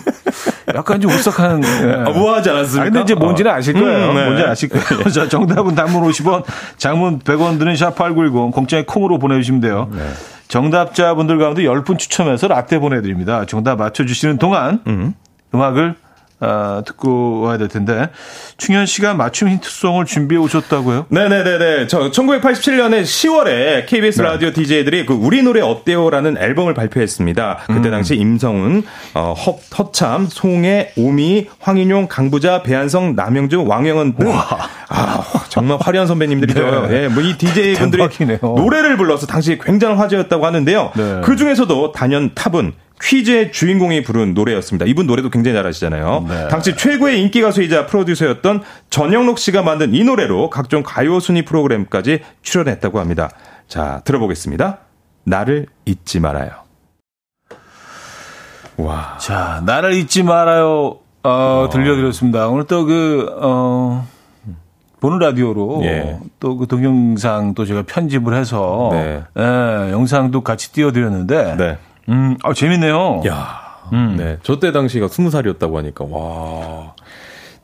[0.74, 1.64] 약간 좀 울싹한.
[1.64, 1.94] 예.
[2.08, 2.82] 아, 우아하지 않았습니까?
[2.82, 3.54] 아니, 근데 이제 뭔지는 어.
[3.54, 4.10] 아실 거예요.
[4.10, 4.24] 음, 네.
[4.26, 5.04] 뭔지 아실 거예요.
[5.14, 6.44] 자, 정답은 단문 50원,
[6.78, 9.88] 장문 100원 드는 샵8910, 공짜의 콩으로 보내주시면 돼요.
[9.92, 10.02] 네.
[10.48, 13.46] 정답자분들 가운데 10분 추첨해서 라떼 보내드립니다.
[13.46, 15.14] 정답 맞춰주시는 동안 음.
[15.54, 15.96] 악을
[16.42, 18.10] 어, 듣고 와야 될 텐데
[18.58, 21.06] 충현 씨가 맞춤 힌트송을 준비해 오셨다고요?
[21.10, 21.88] 네네네네.
[21.88, 24.28] 저 1987년에 10월에 KBS 네.
[24.28, 27.60] 라디오 DJ들이 그 우리 노래 어때요라는 앨범을 발표했습니다.
[27.70, 27.76] 음.
[27.76, 28.84] 그때 당시 임성은,
[29.14, 34.32] 어, 허, 허참, 송혜, 오미, 황인용, 강부자, 배한성, 남영주, 왕영은 등
[34.90, 36.88] 아, 정말 화려한 선배님들이죠.
[36.90, 37.04] 네.
[37.04, 38.40] 예, 뭐 이 DJ 분들이 대박이네요.
[38.42, 40.92] 노래를 불러서 당시 굉장한 화제였다고 하는데요.
[40.96, 41.22] 네.
[41.24, 42.74] 그 중에서도 단연 탑은
[43.06, 44.86] 퀴즈의 주인공이 부른 노래였습니다.
[44.88, 46.26] 이분 노래도 굉장히 잘하시잖아요.
[46.28, 46.48] 네.
[46.48, 53.00] 당시 최고의 인기 가수이자 프로듀서였던 전영록 씨가 만든 이 노래로 각종 가요 순위 프로그램까지 출연했다고
[53.00, 53.30] 합니다.
[53.68, 54.80] 자, 들어보겠습니다.
[55.24, 56.50] 나를 잊지 말아요.
[58.78, 59.18] 와.
[59.20, 60.98] 자, 나를 잊지 말아요.
[61.24, 62.48] 어, 들려드렸습니다.
[62.48, 64.08] 오늘 또 그, 어,
[65.00, 66.20] 보는 라디오로 예.
[66.40, 69.22] 또그 동영상 또 제가 편집을 해서 네.
[69.38, 71.78] 예, 영상도 같이 띄워드렸는데 네.
[72.10, 73.22] 음, 아, 재밌네요.
[73.28, 73.66] 야.
[73.94, 74.16] 음.
[74.18, 74.38] 네.
[74.44, 76.94] 저 때 당시가 스무 살이었다고 하니까 와.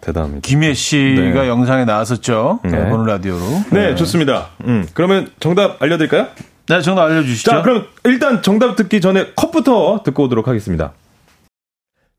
[0.01, 0.41] 대단합니다.
[0.47, 1.47] 김혜 씨가 네.
[1.47, 2.59] 영상에 나왔었죠.
[2.63, 2.71] 네.
[2.71, 3.39] 네, 보는 라디오로.
[3.71, 4.47] 네, 좋습니다.
[4.65, 4.87] 음.
[4.93, 6.27] 그러면 정답 알려드릴까요?
[6.69, 7.51] 네, 정답 알려주시죠.
[7.51, 10.93] 자, 그럼 일단 정답 듣기 전에 컷부터 듣고 오도록 하겠습니다.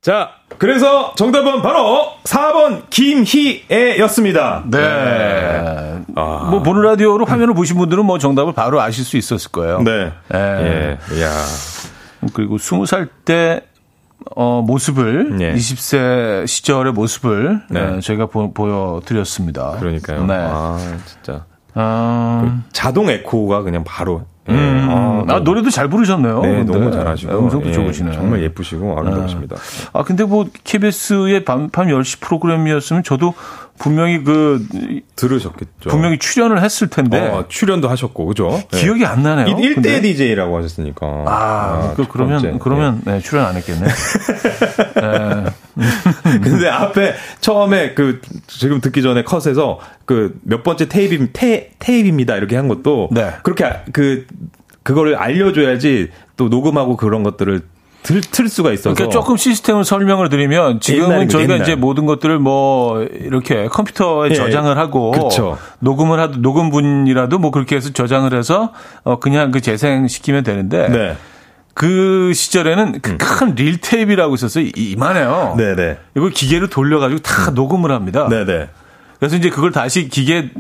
[0.01, 4.65] 자, 그래서 정답은 바로 4번 김희애였습니다.
[4.67, 6.03] 네.
[6.17, 6.49] 아.
[6.51, 9.81] 뭐 보는 라디오로 화면을 보신 분들은 뭐 정답을 바로 아실 수 있었을 거예요.
[9.83, 10.13] 네.
[10.35, 10.99] 예.
[11.11, 11.23] 예.
[11.23, 11.31] 야.
[12.33, 13.63] 그리고 20살 때
[14.37, 15.55] 어, 모습을 예.
[15.55, 17.97] 20세 시절의 모습을 네.
[17.97, 18.53] 예, 저희가 보,
[18.97, 20.27] 여드렸습니다 그러니까요.
[20.27, 20.35] 네.
[20.35, 21.45] 아, 진짜.
[21.75, 24.25] 아, 자동 에코가 그냥 바로.
[24.49, 24.53] 예.
[24.53, 26.41] 음, 아, 아, 노래도 잘 부르셨네요.
[26.41, 26.73] 네, 근데.
[26.73, 27.39] 너무 잘하시고.
[27.39, 28.13] 음성도 예, 좋으시네요.
[28.15, 29.57] 정말 예쁘시고 아름다우십니다.
[29.93, 33.35] 아, 근데 뭐, KBS의 밤, 밤 10시 프로그램이었으면 저도
[33.79, 34.67] 분명히 그,
[35.17, 35.91] 들으셨겠죠.
[35.91, 37.21] 분명히 출연을 했을 텐데.
[37.29, 38.61] 어, 출연도 하셨고, 그죠?
[38.75, 38.77] 예.
[38.77, 39.57] 기억이 안 나네요.
[39.57, 40.01] 1대 근데.
[40.01, 41.07] DJ라고 하셨으니까.
[41.27, 42.59] 아, 그, 첫 그러면.
[42.59, 43.87] 그러면, 네, 출연 안 했겠네.
[45.01, 45.45] 네.
[45.79, 46.39] 예.
[46.43, 52.57] 근데 앞에 처음에 그 지금 듣기 전에 컷에서 그 몇 번째 테이프 테, 테이프입니다 이렇게
[52.57, 53.31] 한 것도 네.
[53.43, 54.27] 그렇게 아- 그
[54.83, 57.61] 그거를 알려줘야지 또 녹음하고 그런 것들을
[58.03, 61.63] 들, 틀 수가 있어서 그러니까 조금 시스템을 설명을 드리면 지금은 저희가 옛날.
[61.63, 65.57] 이제 모든 것들을 뭐 이렇게 컴퓨터에 예, 저장을 하고 그쵸.
[65.79, 68.73] 녹음을 하도 녹음분이라도 뭐 그렇게 해서 저장을 해서
[69.05, 71.17] 어 그냥 그 재생시키면 되는데 네.
[71.73, 71.75] 음.
[71.75, 74.65] 그 시절에는 그큰 릴테이프라고 있었어요.
[74.65, 75.55] 이- 이만해요.
[75.57, 78.29] 네네 이걸 기계로 돌려가지고 다 녹음을 합니다.
[78.29, 78.69] 네네
[79.19, 80.51] 그래서 이제 그걸 다시 기계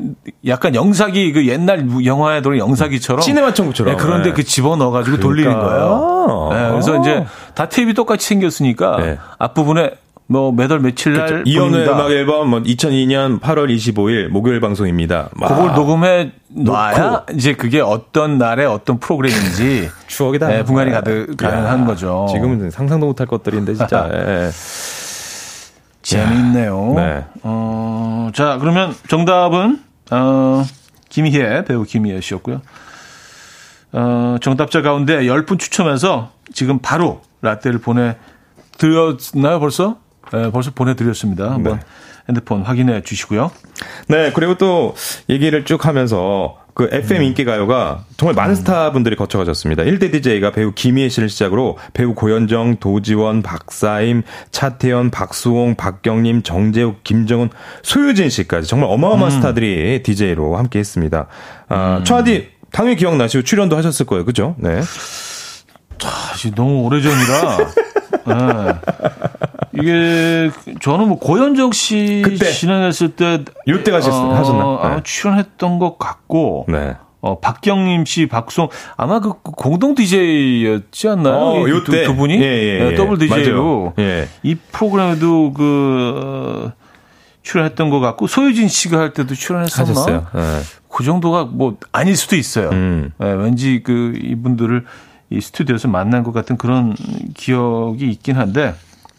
[0.46, 4.34] 약간 영사기 그 옛날 영화에 도는 영사기처럼 시네마 청구처럼 네, 그런데 네.
[4.34, 5.68] 그 집어 넣어가지고 돌리는 그러니까.
[5.68, 6.48] 거예요.
[6.52, 7.00] 네, 그래서 아.
[7.00, 9.18] 이제 다 테이프 똑같이 생겼으니까 네.
[9.38, 9.90] 앞부분에
[10.26, 11.92] 뭐 매달 며칠 날 이연의 보입니다.
[11.92, 15.28] 음악 앨범 뭐 2002년 8월 25일 목요일 방송입니다.
[15.40, 20.48] 와, 그걸 녹음해 놔야 이제 그게 어떤 날에 어떤 프로그램인지 추억이다.
[20.48, 22.26] 네, 분간이 가득 가능한 야, 거죠.
[22.30, 24.08] 지금은 상상도 못할 것들인데 진짜.
[24.12, 24.50] 예.
[26.02, 26.94] 재밌네요.
[26.96, 27.24] 네.
[27.42, 30.64] 어, 자, 그러면 정답은, 어,
[31.08, 32.60] 김희애, 배우 김희애 씨였고요.
[33.92, 38.16] 어, 정답자 가운데 10분 추첨해서 지금 바로 라떼를 보내
[38.78, 39.98] 드렸나요, 벌써?
[40.32, 41.50] 네, 벌써 보내드렸습니다.
[41.52, 41.84] 한번 네.
[42.28, 43.50] 핸드폰 확인해 주시고요.
[44.08, 44.94] 네, 그리고 또
[45.28, 47.26] 얘기를 쭉 하면서 그 FM 음.
[47.26, 49.82] 인기 가요가 정말 많은 스타분들이 거쳐가셨습니다.
[49.82, 54.22] 1대 DJ가 배우 김희애 씨를 시작으로 배우 고현정, 도지원, 박사임,
[54.52, 57.50] 차태현, 박수홍, 박경림, 정재욱, 김정은,
[57.82, 59.36] 소유진 씨까지 정말 어마어마한 음.
[59.38, 61.26] 스타들이 DJ로 함께 했습니다.
[61.68, 64.24] 아, 차디 당연히 기억나시고 출연도 하셨을 거예요.
[64.24, 64.54] 그죠?
[64.58, 64.80] 네.
[65.98, 67.58] 사실 너무 오래전이라.
[68.26, 68.74] 네.
[69.74, 70.50] 이게
[70.80, 72.50] 저는 뭐 고현정 씨 그때.
[72.50, 74.78] 진행했을 때 요때 가셨- 하셨나?
[74.82, 75.00] 아마 네.
[75.02, 76.96] 출연했던 것 같고 네.
[77.20, 81.36] 어, 박경림 씨, 박송 아마 그 공동 DJ였지 않나요?
[81.36, 82.02] 어, 이 요때.
[82.04, 82.94] 두, 두 분이 예, 예, 네, 예.
[82.96, 83.92] 더블 DJ로.
[84.00, 84.28] 예.
[84.42, 86.72] 이 프로그램에도 그 어,
[87.42, 90.30] 출연했던 것 같고 소유진 씨가 할 때도 출연했었나?
[90.34, 90.40] 네.
[90.88, 92.70] 그 정도가 뭐 아닐 수도 있어요.
[92.70, 93.12] 음.
[93.22, 94.84] 예, 왠지 그 이분들을
[95.30, 96.94] 이 스튜디오에서 만난 것 같은 그런
[97.34, 98.74] 기억이 있긴 한데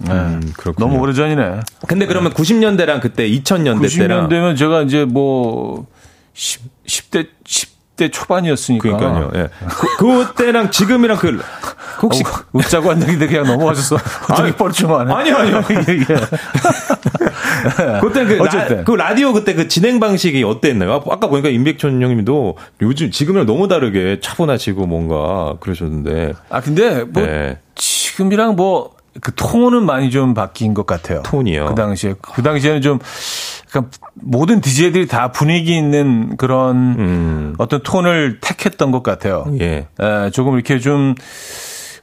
[0.08, 0.88] 예, 음, 그렇군요.
[0.88, 1.62] 너무 오래 전이네.
[1.88, 5.86] 근데 그러면 90년대랑 그때 2000년대 때랑 90년대면 제가 이제 뭐
[6.34, 8.98] 10, 10대 10대 초반이었으니까.
[8.98, 9.32] 그러니까요.
[9.36, 9.50] 예.
[9.98, 11.40] 그, 그때랑 지금이랑 그
[12.02, 13.96] 혹시 어, 웃자고 한 얘기인데 그냥 넘어가셨어.
[14.30, 15.14] 어떻게 뻘쭘하네.
[15.14, 15.62] 아니요, 아니요.
[18.02, 18.78] 그때 그, 어쨌든.
[18.78, 20.94] 라, 그 라디오 그때 그 진행 방식이 어땠나요?
[20.94, 26.34] 아, 아까 보니까 임백천 형님도 요즘 지금이랑 너무 다르게 차분하시고 뭔가 그러셨는데.
[26.50, 27.60] 아 근데 뭐 네.
[27.76, 31.22] 지금이랑 뭐 그 톤은 많이 좀 바뀐 것 같아요.
[31.24, 31.68] 톤이요?
[31.68, 33.00] 그 당시에 그 당시에는 좀
[33.70, 37.56] 그러니까 모든 DJ들이 다 분위기 있는 그런 음.
[37.58, 39.46] 어떤 톤을 택했던 것 같아요.
[39.60, 39.88] 예.
[40.00, 41.16] 에, 조금 이렇게 좀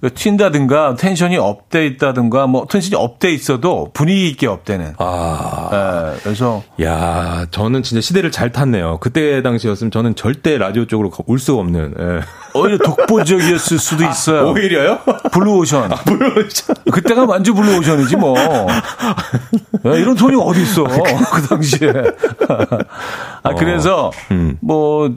[0.03, 4.95] 튄다든가 텐션이 up돼 있다든가 뭐 텐션이 up돼 있어도 분위기 있게 up되는.
[4.99, 6.15] 아.
[6.15, 8.99] 에, 그래서 야, 저는 진짜 시대를 잘 탔네요.
[9.01, 11.95] 그때 당시였으면 저는 절대 라디오 쪽으로 올 수 없는.
[11.99, 12.21] 예.
[12.59, 14.51] 오히려 독보적이었을 수도 있어요.
[14.51, 14.99] 오히려요?
[15.33, 15.91] 블루오션.
[16.07, 16.75] 물론이죠.
[16.93, 18.35] 그때가 완전 블루오션이지 뭐.
[18.39, 21.93] 야, 이런 톤이 어디 있어 그 당시에.
[23.43, 24.57] 아 그래서 음.
[24.61, 25.15] 뭐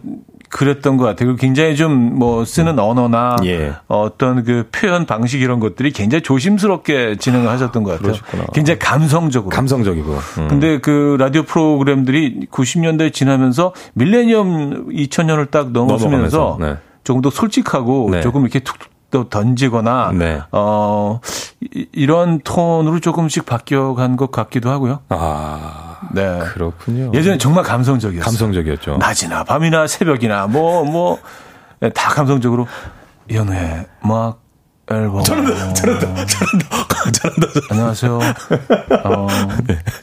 [0.54, 1.36] 그랬던 것 같아요.
[1.36, 3.74] 굉장히 좀 뭐 쓰는 언어나 예.
[3.88, 8.14] 어떤 그 표현 방식 이런 것들이 굉장히 조심스럽게 진행을 하셨던 것 같아요.
[8.14, 8.45] 그러셨구나.
[8.54, 9.49] 굉장히 감성적으로.
[9.49, 10.12] 감성적이고.
[10.12, 10.47] 음.
[10.47, 16.78] 근데 그 라디오 프로그램들이 90년대 지나면서 밀레니엄 2000년을 딱 넘어서면서 네.
[17.04, 18.22] 조금 더 솔직하고 네.
[18.22, 20.41] 조금 이렇게 툭툭 또 던지거나 네.
[20.51, 21.20] 어
[21.61, 25.01] 이- 이런 톤으로 조금씩 바뀌어간 것 같기도 하고요.
[25.09, 26.39] 아, 네.
[26.39, 27.11] 그렇군요.
[27.14, 28.26] 예전에 정말 감성적이었어요.
[28.26, 28.97] 감성적이었죠.
[28.97, 31.18] 낮이나 밤이나 새벽이나 뭐 뭐
[31.93, 32.66] 다 감성적으로
[33.34, 34.39] 연애 음악
[34.89, 36.66] 앨범 잘한다 잘한다 잘한다
[37.11, 38.20] 잘한다 안녕하세요
[39.03, 39.28] 어,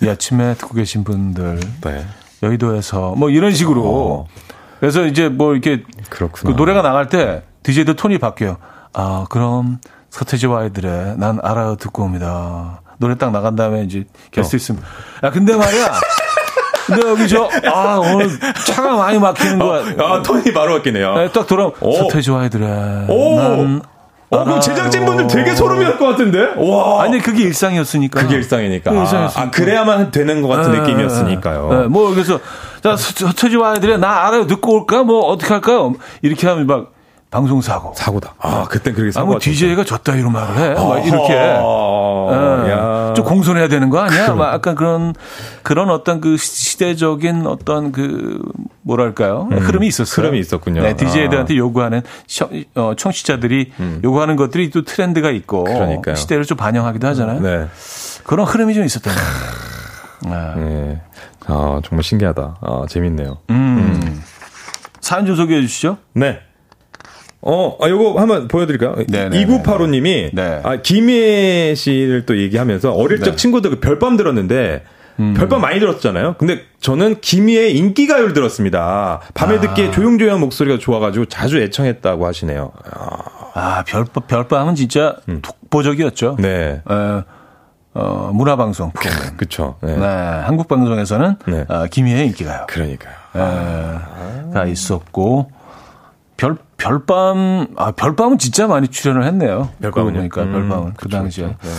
[0.03, 2.05] 이 아침에 듣고 계신 분들 네.
[2.43, 4.27] 여의도에서 뭐 이런 식으로
[4.79, 5.83] 그래서 이제 뭐 이렇게.
[6.11, 8.59] 그 노래가 나갈 때 DJ들 톤이 바뀌어요
[8.93, 9.79] 아 그럼
[10.11, 14.87] 서태지와 아이들의 난 알아요 듣고 옵니다 노래 딱 나간 다음에 이제 결수 있습니다
[15.25, 15.93] 야 근데 말이야
[16.87, 18.29] 근데 여기 저 아 오늘
[18.67, 21.15] 차가 많이 막히는 거야 아, 톤이 바로 바뀌네요.
[21.15, 21.93] 네, 딱 돌아오면 오.
[21.93, 22.69] 서태지와 아이들의
[23.09, 23.37] 오.
[23.39, 23.83] 난
[24.33, 26.53] 어, 그럼 제작진분들 되게 소름이날 것 같은데?
[26.57, 27.03] 와.
[27.03, 28.21] 아니, 그게 일상이었으니까.
[28.21, 28.91] 그게 일상이니까.
[28.91, 29.43] 그게 아, 일상이었으니까.
[29.43, 31.69] 아, 그래야만 되는 것 같은 네, 느낌이었으니까요.
[31.69, 32.39] 네, 뭐, 그래서,
[32.81, 34.47] 자, 서처지 와이들이 나 알아요.
[34.47, 35.03] 듣고 올까?
[35.03, 35.95] 뭐, 어떻게 할까요?
[36.23, 36.93] 이렇게 하면 막,
[37.31, 37.93] 방송 사고.
[37.95, 38.35] 사고다.
[38.41, 40.75] 아, 그땐 그렇게 아, 사고가 뭐, DJ가 졌다, 이런 말을 해.
[40.75, 41.35] 막 이렇게.
[41.39, 42.71] 아, 예.
[42.71, 43.15] 야.
[43.15, 44.35] 좀 공손해야 되는 거 아니야?
[44.35, 45.15] 막 약간 그런,
[45.63, 48.43] 그런 어떤 그 시대적인 어떤 그,
[48.83, 49.49] 뭐랄까요?
[49.51, 50.25] 흐름이 있었어요.
[50.25, 50.27] 음.
[50.27, 50.83] 흐름이 있었군요.
[50.83, 51.55] 네, DJ들한테 아.
[51.55, 51.59] 음.
[51.59, 53.73] 요구하는 청, 어, 청취자들이
[54.03, 55.65] 요구하는 것들이 또 트렌드가 있고.
[55.65, 56.17] 그러니까요.
[56.17, 57.41] 시대를 좀 반영하기도 하잖아요.
[57.41, 57.69] 네.
[58.25, 60.55] 그런 흐름이 좀 있었던 것 같아요.
[60.57, 60.65] 네.
[60.65, 61.01] 네.
[61.47, 62.57] 아, 정말 신기하다.
[62.61, 63.39] 아, 재밌네요.
[63.51, 64.23] 음.
[65.01, 65.99] 사연 좀 소개해 주시죠.
[66.15, 66.41] 네.
[67.43, 68.97] 어, 아, 요거 한번 보여드릴까요?
[69.09, 69.47] 네네네.
[69.47, 70.61] 2985님이, 네.
[70.63, 73.37] 아, 김희애 씨를 또 얘기하면서 어릴 적 네.
[73.37, 74.83] 친구들 그 별밤 들었는데,
[75.21, 75.35] 음.
[75.35, 76.35] 별밤 많이 들었잖아요.
[76.39, 79.21] 근데 저는 김희애 인기가요를 들었습니다.
[79.35, 79.61] 밤에 아.
[79.61, 82.73] 듣기에 조용조용 목소리가 좋아가지고 자주 애청했다고 하시네요.
[83.55, 86.37] 아, 별밤, 별밤은 진짜 독보적이었죠.
[86.39, 86.43] 음.
[86.43, 86.83] 네.
[86.85, 87.23] 어,
[87.93, 89.37] 어, 문화 방송 프로그램.
[89.37, 89.77] 그쵸.
[89.83, 89.97] 네.
[89.97, 90.07] 네.
[90.07, 91.65] 한국 방송에서는 네.
[91.69, 92.67] 어, 김희애 인기가요.
[92.69, 93.15] 그러니까요.
[93.35, 95.51] 에, 가 있었고
[96.37, 99.69] 별 별밤 아 별밤은 진짜 많이 출연을 했네요.
[99.83, 100.13] 별밤은요?
[100.29, 101.47] 그러니까 음, 별밤은 그 당시에.
[101.47, 101.57] 그쵸.
[101.63, 101.71] 네.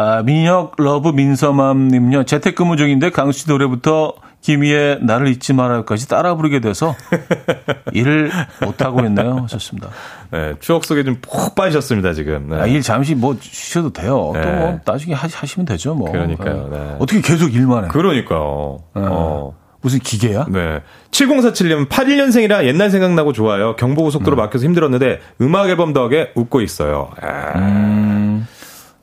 [0.00, 2.22] 아, 민혁 러브 민서맘 님요.
[2.24, 6.94] 재택근무 중인데 강수지 씨 노래부터 김희애 나를 잊지 말아요까지 따라 부르게 돼서
[7.92, 8.30] 일을
[8.62, 9.38] 못 하고 있네요.
[9.42, 9.88] 하셨습니다.
[10.30, 12.48] 네, 추억 속에 좀 푹 빠지셨습니다, 지금.
[12.50, 12.60] 네.
[12.60, 14.30] 아, 일 잠시 뭐 쉬셔도 돼요.
[14.34, 14.42] 네.
[14.42, 15.94] 또뭐 나중에 하, 하시면 되죠.
[15.96, 16.12] 뭐.
[16.12, 16.78] 그러니까요, 네.
[16.78, 16.96] 네.
[17.00, 17.88] 어떻게 계속 일만 해?
[17.88, 18.78] 그러니까요.
[18.94, 19.54] 어.
[19.80, 20.46] 무슨 기계야?
[20.48, 20.82] 네.
[21.12, 23.76] 7047님, 81년생이라 옛날 생각나고 좋아요.
[23.76, 27.10] 경부고속도로 막혀서 힘들었는데, 음악 앨범 덕에 웃고 있어요.
[27.22, 28.42] 아,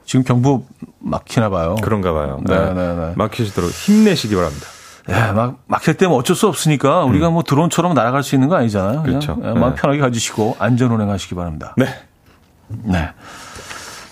[0.06, 0.66] 지금 경부
[1.00, 1.76] 막히나 봐요.
[1.82, 2.42] 그런가 봐요.
[2.46, 3.14] 네, 네, 네.
[3.16, 4.68] 막히시도록 힘내시기 바랍니다.
[5.10, 9.04] 예, 막 막힐 때면 어쩔 수 없으니까 우리가 뭐 드론처럼 날아갈 수 있는 거 아니잖아요.
[9.04, 9.38] 그렇죠.
[9.44, 9.82] 예, 마음 네.
[9.82, 11.76] 편하게 가지시고 안전 운행하시기 바랍니다.
[11.78, 11.86] 네.
[12.68, 13.10] 네.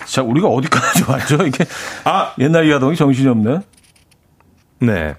[0.05, 1.47] 자, 우리가 어디까지 왔죠?
[1.47, 1.65] 이게
[2.03, 3.59] 아, 옛날 이야동이 정신이 없네.
[4.81, 5.15] 네.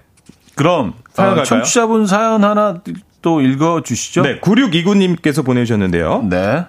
[0.55, 1.43] 그럼 사연 어?
[1.43, 2.81] 청취자분 사연 하나
[3.21, 4.21] 또 읽어 주시죠.
[4.23, 6.27] 네, 9629님께서 보내주셨는데요.
[6.29, 6.37] 네.
[6.37, 6.65] 네.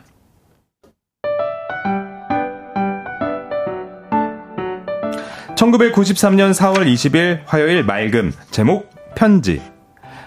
[5.57, 9.61] 1993년 4월 20일 화요일 맑음 제목 편지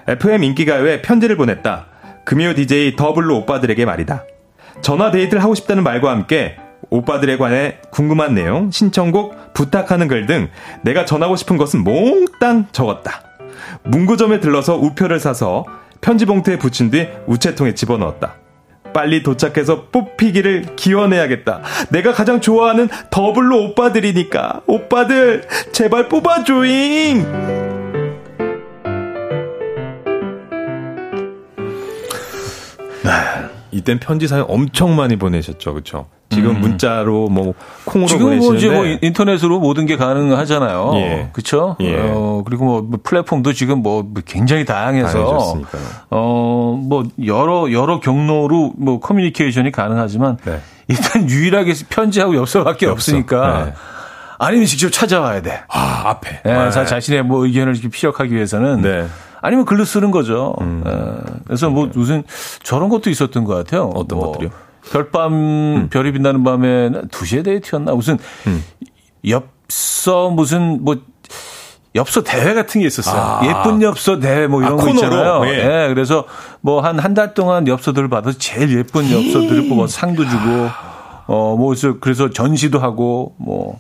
[0.08, 1.86] FM 인기가요에 편지를 보냈다
[2.26, 4.26] 금요 DJ 더 블루 오빠들에게 말이다
[4.82, 6.58] 전화 데이트를 하고 싶다는 말과 함께
[6.90, 10.50] 오빠들에 관해 궁금한 내용 신청곡 부탁하는 글 등
[10.82, 13.29] 내가 전하고 싶은 것은 몽땅 적었다
[13.84, 15.66] 문구점에 들러서 우표를 사서
[16.02, 18.36] 편지 봉투에 붙인 뒤 우체통에 집어넣었다
[18.94, 21.62] 빨리 도착해서 뽑히기를 기원해야겠다.
[21.90, 24.62] 내가 가장 좋아하는 더 블루 오빠들이니까.
[24.66, 27.69] 오빠들, 제발 뽑아줘잉!
[33.80, 36.08] 이땐 편지 사연 엄청 많이 보내셨죠, 그쵸?
[36.32, 37.54] 지금 문자로 뭐
[37.86, 40.92] 콩으로 지금 뭐 이제 보내시는데 뭐 인터넷으로 모든 게 가능하잖아요.
[40.96, 41.30] 예.
[41.34, 41.76] 그렇죠?
[41.80, 41.98] 예.
[41.98, 45.82] 어, 그리고 뭐 플랫폼도 지금 뭐 굉장히 다양해서 다양해졌으니까요.
[46.12, 50.62] 어, 뭐 여러 여러 경로로 뭐 커뮤니케이션이 가능하지만 네.
[50.88, 52.94] 일단 유일하게 편지하고 엽서밖에 엽서.
[52.94, 53.74] 없으니까 네.
[54.38, 55.62] 아니면 직접 찾아와야 돼.
[55.68, 56.42] 아, 앞에.
[56.46, 56.72] 예, 네.
[56.72, 59.08] 자, 자신의 뭐 의견을 이렇게 피력하기 위해서는 네.
[59.40, 59.46] 음.
[59.46, 60.54] 아니면 글로 쓰는 거죠.
[60.62, 60.92] 예,
[61.46, 62.24] 그래서 뭐 무슨
[62.64, 63.90] 저런 것도 있었던 것 같아요.
[63.96, 64.50] 어떤 뭐 것들이요?
[64.92, 68.18] 별밤 별이 빛나는 밤에 2시에 데이트였나 무슨
[68.48, 68.64] 음.
[69.28, 70.98] 엽서 무슨 뭐
[71.96, 73.20] 엽서 대회 같은 게 있었어요.
[73.20, 73.42] 아.
[73.44, 74.90] 예쁜 엽서 대회 뭐 이런 아, 거?
[74.90, 75.42] 있잖아요.
[75.48, 75.86] 예.
[75.86, 76.26] 예, 그래서
[76.62, 80.70] 뭐 한 한 달 동안 엽서들을 받아서 제일 예쁜 엽서들을 뽑아 상도 주고
[81.32, 83.80] 어, 뭐, 그래서, 그래서 전시도 하고, 뭐.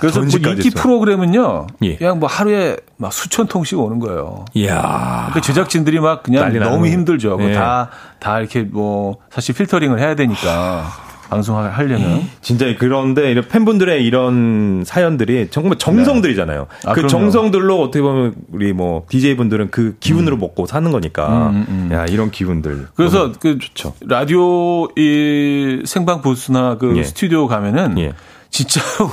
[0.00, 0.70] 그래서 뭐 인기 했어요.
[0.74, 1.66] 프로그램은요.
[1.82, 1.96] 예.
[1.96, 4.44] 그냥 뭐 하루에 막 수천 통씩 오는 거예요.
[4.54, 5.30] 이야.
[5.34, 6.86] 그 제작진들이 막 그냥 너무.
[6.86, 7.38] 힘들죠.
[7.40, 7.52] 예.
[7.52, 7.90] 다,
[8.20, 10.86] 다 이렇게 뭐, 사실 필터링을 해야 되니까.
[11.28, 12.22] 방송을 하려면.
[12.40, 16.68] 진짜 그런데 이런 팬분들의 이런 사연들이 정말 정성들이잖아요.
[16.84, 17.08] 아, 그 그럼요.
[17.08, 21.52] 정성들로 어떻게 보면 우리 뭐 DJ 분들은 그 기운으로 먹고 사는 거니까.
[21.92, 22.70] 야 이런 기운들.
[22.70, 23.94] 음, 그래서 그 좋죠.
[24.02, 27.02] 라디오 이 생방 부스나 그 예.
[27.02, 28.12] 스튜디오 가면은 예.
[28.50, 29.10] 진짜로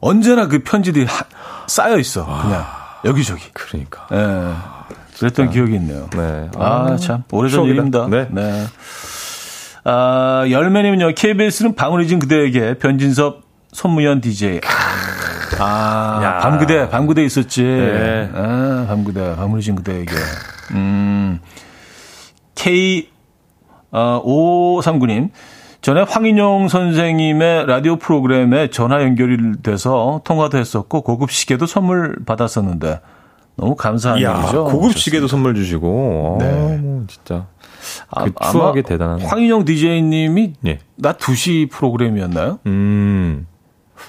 [0.00, 1.24] 언제나 그 편지들이 하-
[1.66, 2.24] 쌓여 있어.
[2.26, 2.64] 그냥
[3.04, 3.44] 여기저기.
[3.52, 4.06] 그러니까.
[4.12, 4.54] 예.
[5.18, 6.08] 그랬던 기억이 있네요.
[6.16, 6.48] 네.
[6.56, 7.24] 아, 참.
[7.30, 7.64] 오래전.
[7.66, 8.06] 일입니다.
[8.08, 8.28] 네.
[9.84, 13.42] 아, 열매님은요, KBS는 방울이 진 그대에게 변진섭
[13.72, 14.60] 손무현 DJ.
[15.58, 16.38] 아, 야.
[16.38, 17.62] 밤그대, 밤그대 있었지.
[17.62, 18.30] 네.
[18.34, 20.14] 아, 밤그대, 방울이 진 그대에게.
[20.72, 21.40] 음,
[22.54, 23.10] K,
[23.90, 25.30] 어, 5539님.
[25.82, 33.00] 전에 황인용 선생님의 라디오 프로그램에 전화 연결이 돼서 통화도 했었고, 고급 시계도 선물 받았었는데,
[33.56, 34.64] 너무 감사한 이야, 일이죠.
[34.66, 36.36] 고급 시계도 선물 주시고.
[36.40, 36.46] 네.
[36.50, 37.46] 어, 뭐 진짜.
[38.14, 39.20] 그 추억이 대단한.
[39.22, 40.78] 황인영 DJ님이 예.
[40.96, 42.58] 나 2시 프로그램이었나요?
[42.66, 43.46] 음.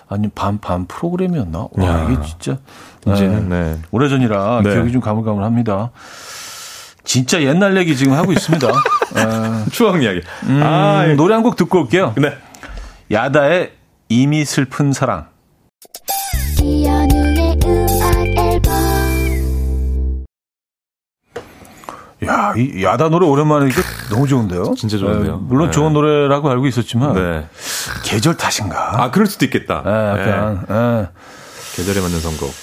[0.09, 1.67] 아니 밤 밤 프로그램이었나?
[1.71, 2.09] 와 야.
[2.09, 2.57] 이게 진짜
[3.05, 3.77] 이제는 네.
[3.91, 4.73] 오래전이라 네.
[4.73, 5.91] 기억이 좀 가물가물합니다.
[7.03, 8.67] 진짜 옛날 얘기 지금 하고 있습니다.
[8.67, 8.71] 에,
[9.71, 10.21] 추억 이야기.
[10.43, 11.13] 음, 아, 예.
[11.15, 12.13] 노래 한 곡 듣고 올게요.
[12.17, 12.37] 네.
[13.11, 13.71] 야다의
[14.09, 15.27] 이미 슬픈 사랑.
[22.27, 23.81] 야, 이 야다 노래 오랜만에 이게
[24.11, 24.75] 너무 좋은데요?
[24.77, 25.33] 진짜 좋은데요.
[25.33, 25.71] 에, 물론 네.
[25.71, 27.45] 좋은 노래라고 알고 있었지만 네.
[28.03, 29.01] 계절 탓인가?
[29.03, 29.81] 아, 그럴 수도 있겠다.
[29.83, 31.01] 에, 약간 에.
[31.01, 31.07] 네.
[31.75, 32.53] 계절에 맞는 선곡.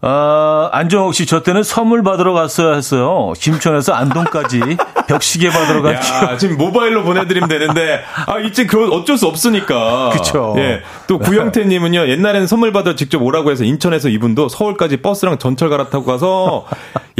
[0.00, 3.32] 아, 안정옥 씨, 저 때는 선물 받으러 갔어야 했어요.
[3.36, 4.60] 심천에서 안동까지
[5.08, 6.14] 벽시계 받으러 갔죠.
[6.14, 10.10] 야, 지금 모바일로 보내드리면 되는데, 아, 이제 그 어쩔 수 없으니까.
[10.10, 10.54] 그쵸.
[10.58, 10.82] 예.
[11.08, 16.66] 또 구영태님은요, 옛날에는 선물 받으러 직접 오라고 해서 인천에서 이분도 서울까지 버스랑 전철 갈아타고 가서,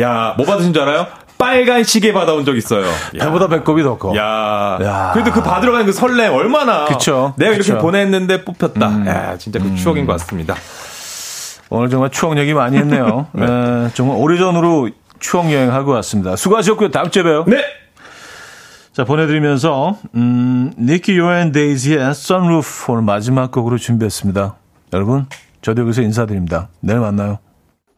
[0.00, 1.08] 야, 뭐 받으신 줄 알아요?
[1.36, 2.86] 빨간 시계 받아온 적 있어요.
[2.86, 3.24] 야.
[3.24, 4.14] 배보다 배꼽이 더 커.
[4.16, 5.10] 야, 야.
[5.14, 6.84] 그래도 그 받으러 가는 그 설렘 얼마나.
[6.84, 7.32] 그쵸.
[7.36, 7.78] 내가 이렇게 그쵸.
[7.80, 9.06] 보냈는데 뽑혔다.
[9.06, 10.56] 야, 진짜 그 추억인 것 같습니다.
[11.70, 13.26] 오늘 정말 추억 얘기 많이 했네요.
[13.32, 13.44] 네.
[13.44, 14.90] 에, 정말 오래전으로
[15.20, 16.36] 추억 여행하고 왔습니다.
[16.36, 16.90] 수고하셨고요.
[16.90, 17.44] 다음 주에 봬요.
[17.46, 17.58] 네!
[18.92, 24.56] 자, 보내드리면서, 음, 니키 요앤 데이지의 Sunroof 오늘 마지막 곡으로 준비했습니다.
[24.92, 25.26] 여러분,
[25.62, 26.68] 저도 여기서 인사드립니다.
[26.80, 27.38] 내일 만나요.